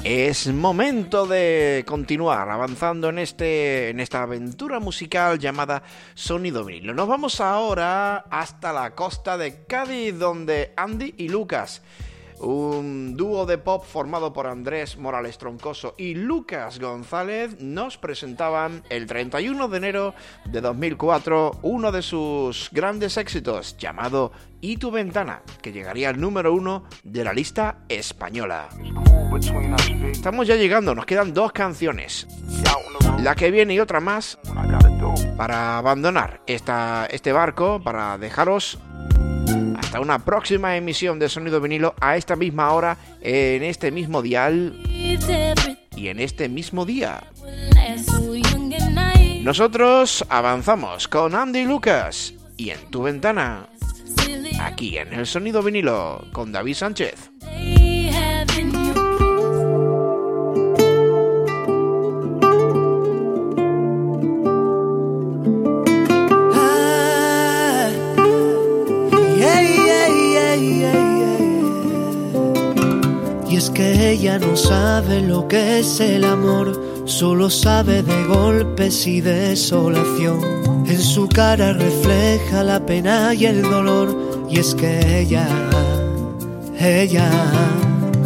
Es 0.05 0.47
momento 0.47 1.27
de 1.27 1.83
continuar 1.85 2.49
avanzando 2.49 3.09
en, 3.09 3.19
este, 3.19 3.89
en 3.89 3.99
esta 3.99 4.23
aventura 4.23 4.79
musical 4.79 5.37
llamada 5.37 5.83
Sonido 6.13 6.63
Vinilo. 6.63 6.93
Nos 6.93 7.09
vamos 7.09 7.41
ahora 7.41 8.23
hasta 8.29 8.71
la 8.71 8.95
costa 8.95 9.37
de 9.37 9.65
Cádiz, 9.65 10.17
donde 10.17 10.71
Andy 10.77 11.13
y 11.17 11.27
Lucas 11.27 11.81
un 12.39 13.15
dúo 13.17 13.45
de 13.45 13.57
pop 13.57 13.83
formado 13.85 14.33
por 14.33 14.47
Andrés 14.47 14.97
Morales 14.97 15.37
Troncoso 15.37 15.95
y 15.97 16.15
Lucas 16.15 16.79
González 16.79 17.59
nos 17.59 17.97
presentaban 17.97 18.83
el 18.89 19.07
31 19.07 19.67
de 19.67 19.77
enero 19.77 20.13
de 20.45 20.61
2004 20.61 21.59
uno 21.61 21.91
de 21.91 22.01
sus 22.01 22.69
grandes 22.71 23.17
éxitos 23.17 23.77
llamado 23.77 24.31
Y 24.61 24.77
tu 24.77 24.91
ventana, 24.91 25.41
que 25.61 25.71
llegaría 25.71 26.09
al 26.09 26.19
número 26.19 26.53
uno 26.53 26.85
de 27.03 27.23
la 27.23 27.33
lista 27.33 27.79
española. 27.89 28.69
Estamos 30.11 30.47
ya 30.47 30.55
llegando, 30.55 30.95
nos 30.95 31.05
quedan 31.05 31.33
dos 31.33 31.51
canciones. 31.51 32.27
La 33.21 33.35
que 33.35 33.51
viene 33.51 33.73
y 33.73 33.79
otra 33.79 33.99
más 33.99 34.37
para 35.37 35.77
abandonar 35.77 36.41
esta, 36.47 37.07
este 37.09 37.31
barco, 37.31 37.81
para 37.83 38.17
dejaros 38.17 38.79
una 39.99 40.23
próxima 40.23 40.75
emisión 40.75 41.19
de 41.19 41.29
Sonido 41.29 41.61
Vinilo 41.61 41.95
a 42.01 42.17
esta 42.17 42.35
misma 42.35 42.71
hora, 42.71 42.97
en 43.21 43.63
este 43.63 43.91
mismo 43.91 44.21
dial 44.21 44.81
y 45.95 46.07
en 46.07 46.19
este 46.19 46.49
mismo 46.49 46.85
día. 46.85 47.23
Nosotros 49.41 50.25
avanzamos 50.29 51.07
con 51.07 51.35
Andy 51.35 51.65
Lucas 51.65 52.33
y 52.57 52.71
en 52.71 52.89
tu 52.89 53.03
ventana, 53.03 53.69
aquí 54.59 54.97
en 54.97 55.13
el 55.13 55.25
Sonido 55.25 55.63
Vinilo 55.63 56.25
con 56.33 56.51
David 56.51 56.75
Sánchez. 56.75 57.31
Que 73.77 74.09
ella 74.09 74.39
no 74.39 74.57
sabe 74.57 75.21
lo 75.21 75.47
que 75.47 75.77
es 75.79 75.99
el 75.99 76.23
amor, 76.23 77.03
solo 77.05 77.47
sabe 77.47 78.01
de 78.01 78.23
golpes 78.23 79.05
y 79.05 79.21
desolación. 79.21 80.39
En 80.87 80.99
su 80.99 81.29
cara 81.29 81.73
refleja 81.73 82.63
la 82.63 82.83
pena 82.83 83.35
y 83.35 83.45
el 83.45 83.61
dolor, 83.61 84.47
y 84.49 84.57
es 84.57 84.73
que 84.73 85.19
ella, 85.19 85.47
ella, 86.79 87.29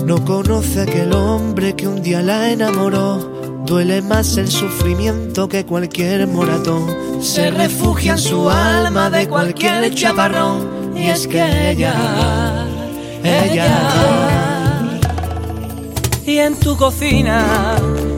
no 0.05 0.23
conoce 0.23 0.79
a 0.79 0.83
aquel 0.83 1.11
hombre 1.11 1.75
que 1.75 1.85
un 1.85 2.01
día 2.01 2.21
la 2.21 2.49
enamoró. 2.49 3.17
Duele 3.65 4.01
más 4.01 4.37
el 4.37 4.47
sufrimiento 4.47 5.49
que 5.49 5.65
cualquier 5.65 6.27
moratón. 6.27 6.85
Se 7.21 7.51
refugia 7.51 8.13
en 8.13 8.19
su 8.19 8.49
alma 8.49 9.09
de 9.09 9.27
cualquier 9.27 9.93
chaparrón. 9.93 10.95
Y 10.95 11.09
es 11.09 11.27
que 11.27 11.71
ella, 11.71 12.65
ella 13.21 14.30
y 16.25 16.37
en 16.39 16.55
tu 16.55 16.77
cocina, 16.77 17.75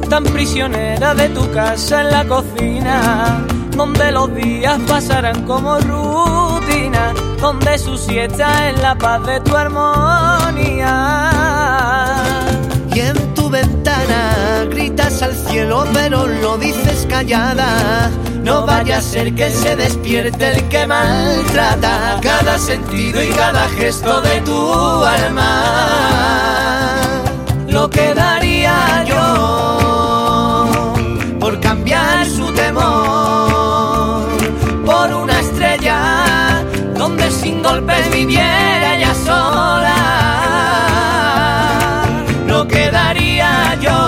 tan 0.09 0.23
prisionera 0.23 1.13
de 1.13 1.29
tu 1.29 1.49
casa 1.51 2.01
en 2.01 2.11
la 2.11 2.25
cocina, 2.25 3.45
donde 3.75 4.11
los 4.11 4.33
días 4.35 4.79
pasarán 4.87 5.45
como 5.45 5.77
rutina, 5.79 7.13
donde 7.39 7.77
su 7.77 7.97
siesta 7.97 8.69
es 8.69 8.81
la 8.81 8.95
paz 8.95 9.25
de 9.25 9.39
tu 9.41 9.55
armonía. 9.55 10.99
Y 12.93 12.99
en 12.99 13.33
tu 13.33 13.49
ventana 13.49 14.65
gritas 14.69 15.21
al 15.21 15.35
cielo, 15.35 15.85
pero 15.93 16.27
lo 16.27 16.57
dices 16.57 17.05
callada. 17.09 18.11
No 18.43 18.65
vaya 18.65 18.97
a 18.97 19.01
ser 19.01 19.33
que 19.33 19.49
se 19.49 19.75
despierte 19.77 20.49
el 20.49 20.67
que 20.67 20.85
maltrata 20.85 22.19
cada 22.21 22.57
sentido 22.59 23.23
y 23.23 23.29
cada 23.29 23.69
gesto 23.69 24.19
de 24.21 24.41
tu 24.41 24.73
alma 25.03 26.22
lo 27.73 27.89
que 27.89 28.13
daría 28.13 29.03
yo 29.03 30.71
por 31.39 31.59
cambiar 31.59 32.23
su 32.25 32.45
temor 32.53 34.27
por 34.85 35.11
una 35.13 35.39
estrella 35.39 36.63
donde 36.95 37.31
sin 37.31 37.63
golpes 37.63 38.11
viviera 38.11 38.95
ella 38.95 39.15
sola. 39.15 40.01
Lo 42.45 42.67
que 42.67 42.91
daría 42.91 43.75
yo 43.81 43.99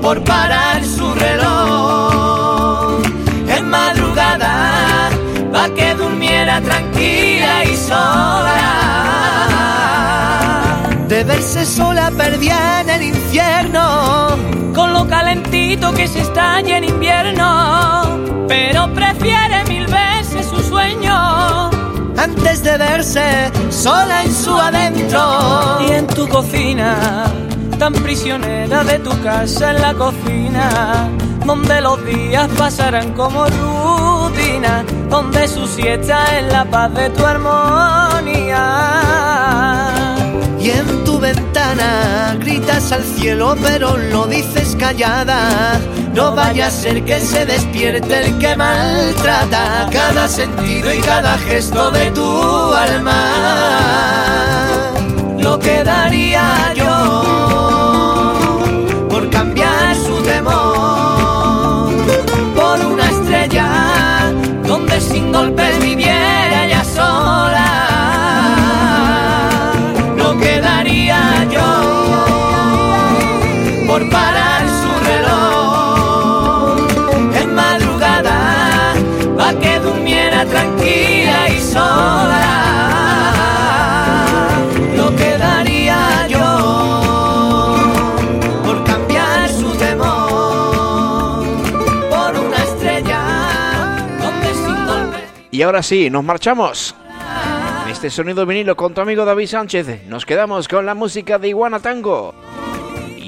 por 0.00 0.22
parar 0.22 0.84
su 0.84 1.12
reloj 1.14 3.02
en 3.56 3.68
madrugada 3.68 5.10
para 5.52 5.74
que 5.74 5.94
durmiera 5.94 6.60
tranquila 6.60 7.64
y 7.64 7.76
sola 7.76 8.87
de 11.38 11.44
verse 11.44 11.64
sola 11.66 12.10
perdida 12.10 12.80
en 12.80 12.90
el 12.90 13.02
infierno, 13.02 14.30
con 14.74 14.92
lo 14.92 15.06
calentito 15.06 15.92
que 15.92 16.08
se 16.08 16.22
estalla 16.22 16.78
en 16.78 16.84
invierno, 16.84 18.02
pero 18.48 18.92
prefiere 18.92 19.64
mil 19.68 19.86
veces 19.86 20.46
su 20.46 20.60
sueño. 20.60 21.70
Antes 22.16 22.64
de 22.64 22.76
verse 22.76 23.52
sola 23.70 24.24
en 24.24 24.34
su 24.34 24.52
adentro. 24.52 25.78
Y 25.86 25.92
en 25.92 26.08
tu 26.08 26.26
cocina, 26.28 26.96
tan 27.78 27.92
prisionera 27.92 28.82
de 28.82 28.98
tu 28.98 29.10
casa 29.22 29.70
en 29.70 29.80
la 29.80 29.94
cocina, 29.94 31.08
donde 31.46 31.80
los 31.80 32.04
días 32.04 32.48
pasarán 32.58 33.12
como 33.12 33.46
rutina, 33.46 34.84
donde 35.08 35.46
su 35.46 35.68
siesta 35.68 36.36
es 36.36 36.52
la 36.52 36.64
paz 36.64 36.92
de 36.94 37.10
tu 37.10 37.24
armonía. 37.24 38.64
Y 40.58 40.70
en 40.70 40.98
ventana 41.18 42.36
gritas 42.38 42.92
al 42.92 43.04
cielo 43.04 43.56
pero 43.60 43.96
lo 43.96 44.26
dices 44.26 44.76
callada. 44.78 45.80
No 46.14 46.34
vaya 46.34 46.66
a 46.66 46.70
ser 46.70 47.04
que 47.04 47.20
se 47.20 47.44
despierte 47.46 48.26
el 48.26 48.38
que 48.38 48.56
maltrata 48.56 49.88
cada 49.92 50.28
sentido 50.28 50.92
y 50.92 51.00
cada 51.00 51.38
gesto 51.38 51.90
de 51.90 52.10
tu 52.10 52.72
alma. 52.72 53.22
Lo 55.38 55.58
que 55.58 55.84
daría 55.84 56.72
yo 56.74 58.38
por 59.08 59.30
cambiar 59.30 59.94
su 59.96 60.22
temor 60.22 61.90
por 62.56 62.84
una 62.86 63.10
estrella 63.10 64.32
donde 64.66 65.00
sin 65.00 65.32
golpes 65.32 65.77
por 88.64 88.84
cambiar 88.84 89.48
su 89.48 89.70
temor 89.78 91.44
por 92.10 92.40
una 92.40 92.56
estrella 92.62 94.06
donde 94.20 94.54
sin. 94.54 95.48
Y 95.50 95.62
ahora 95.62 95.82
sí, 95.82 96.10
nos 96.10 96.24
marchamos. 96.24 96.94
Este 97.90 98.10
sonido 98.10 98.46
vinilo 98.46 98.76
con 98.76 98.94
tu 98.94 99.00
amigo 99.00 99.24
David 99.24 99.46
Sánchez. 99.46 100.06
Nos 100.06 100.24
quedamos 100.24 100.68
con 100.68 100.86
la 100.86 100.94
música 100.94 101.38
de 101.38 101.48
Iguana 101.48 101.80
Tango 101.80 102.34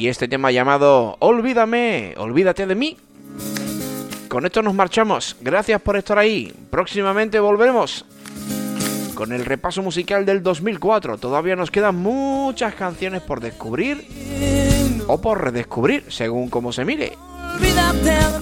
y 0.01 0.09
este 0.09 0.29
tema 0.29 0.51
llamado 0.51 1.17
Olvídame, 1.19 2.15
olvídate 2.17 2.67
de 2.67 2.75
mí. 2.75 2.97
Con 4.29 4.47
esto 4.47 4.63
nos 4.63 4.75
marchamos. 4.75 5.37
Gracias 5.41 5.81
por 5.83 5.97
estar 5.97 6.19
ahí. 6.19 6.55
Próximamente 6.71 7.41
volveremos 7.41 8.07
con 9.21 9.33
el 9.33 9.45
repaso 9.45 9.83
musical 9.83 10.25
del 10.25 10.43
2004. 10.43 11.19
Todavía 11.19 11.55
nos 11.55 11.71
quedan 11.71 11.95
muchas 11.95 12.75
canciones 12.75 13.21
por 13.21 13.41
descubrir 13.41 14.07
o 15.09 15.21
por 15.21 15.45
redescubrir, 15.45 16.07
según 16.09 16.49
como 16.49 16.73
se 16.73 16.87
mire. 16.87 17.19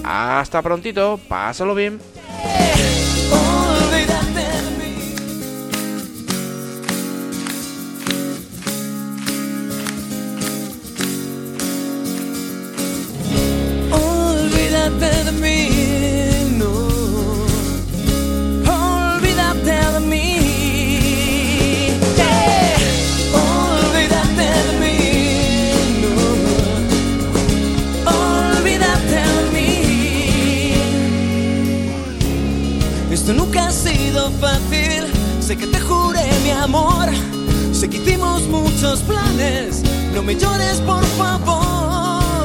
Hasta 0.05 0.61
prontito, 0.61 1.19
pásalo 1.27 1.75
bien. 1.75 1.99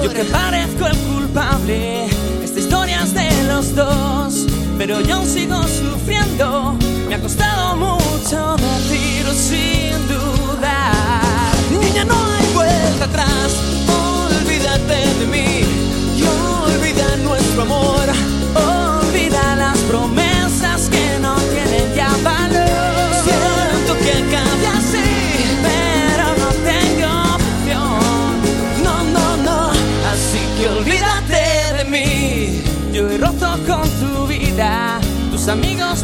Yo 0.04 0.12
que 0.12 0.24
parezco 0.24 0.86
el 0.86 0.98
culpable, 0.98 2.04
esta 2.44 2.60
historia 2.60 3.02
es 3.04 3.14
de 3.14 3.44
los 3.44 3.74
dos, 3.74 4.44
pero 4.76 5.00
yo 5.00 5.24
sigo 5.24 5.62
sufriendo, 5.62 6.76
me 7.08 7.14
ha 7.14 7.20
costado 7.22 7.74
mucho 7.74 7.93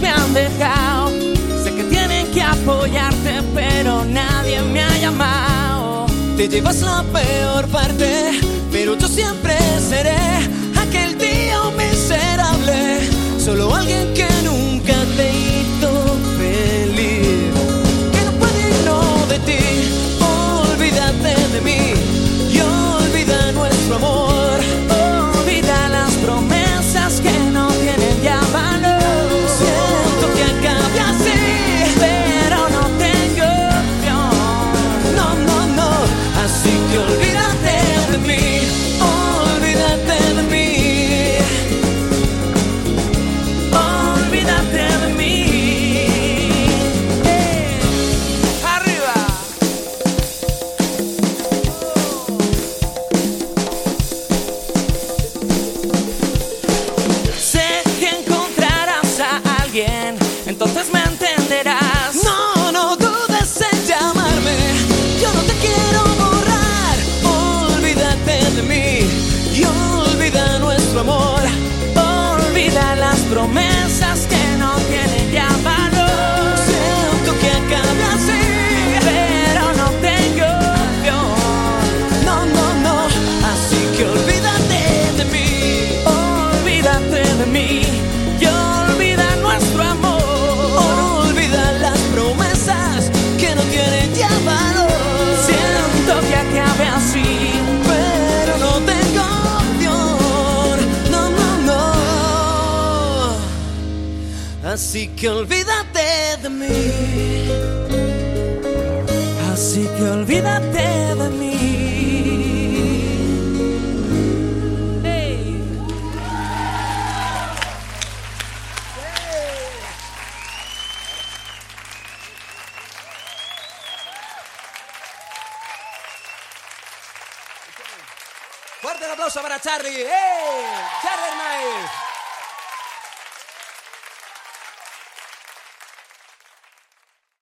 me 0.00 0.08
han 0.08 0.32
dejado. 0.34 1.10
Sé 1.62 1.74
que 1.74 1.84
tienen 1.84 2.30
que 2.32 2.42
apoyarte, 2.42 3.42
pero 3.54 4.04
nadie 4.04 4.60
me 4.62 4.82
ha 4.82 4.98
llamado. 4.98 6.06
Te 6.36 6.48
llevas 6.48 6.80
la 6.80 7.04
peor 7.12 7.68
parte, 7.68 8.40
pero 8.72 8.96
yo 8.96 9.08
siempre 9.08 9.54
seré 9.88 10.29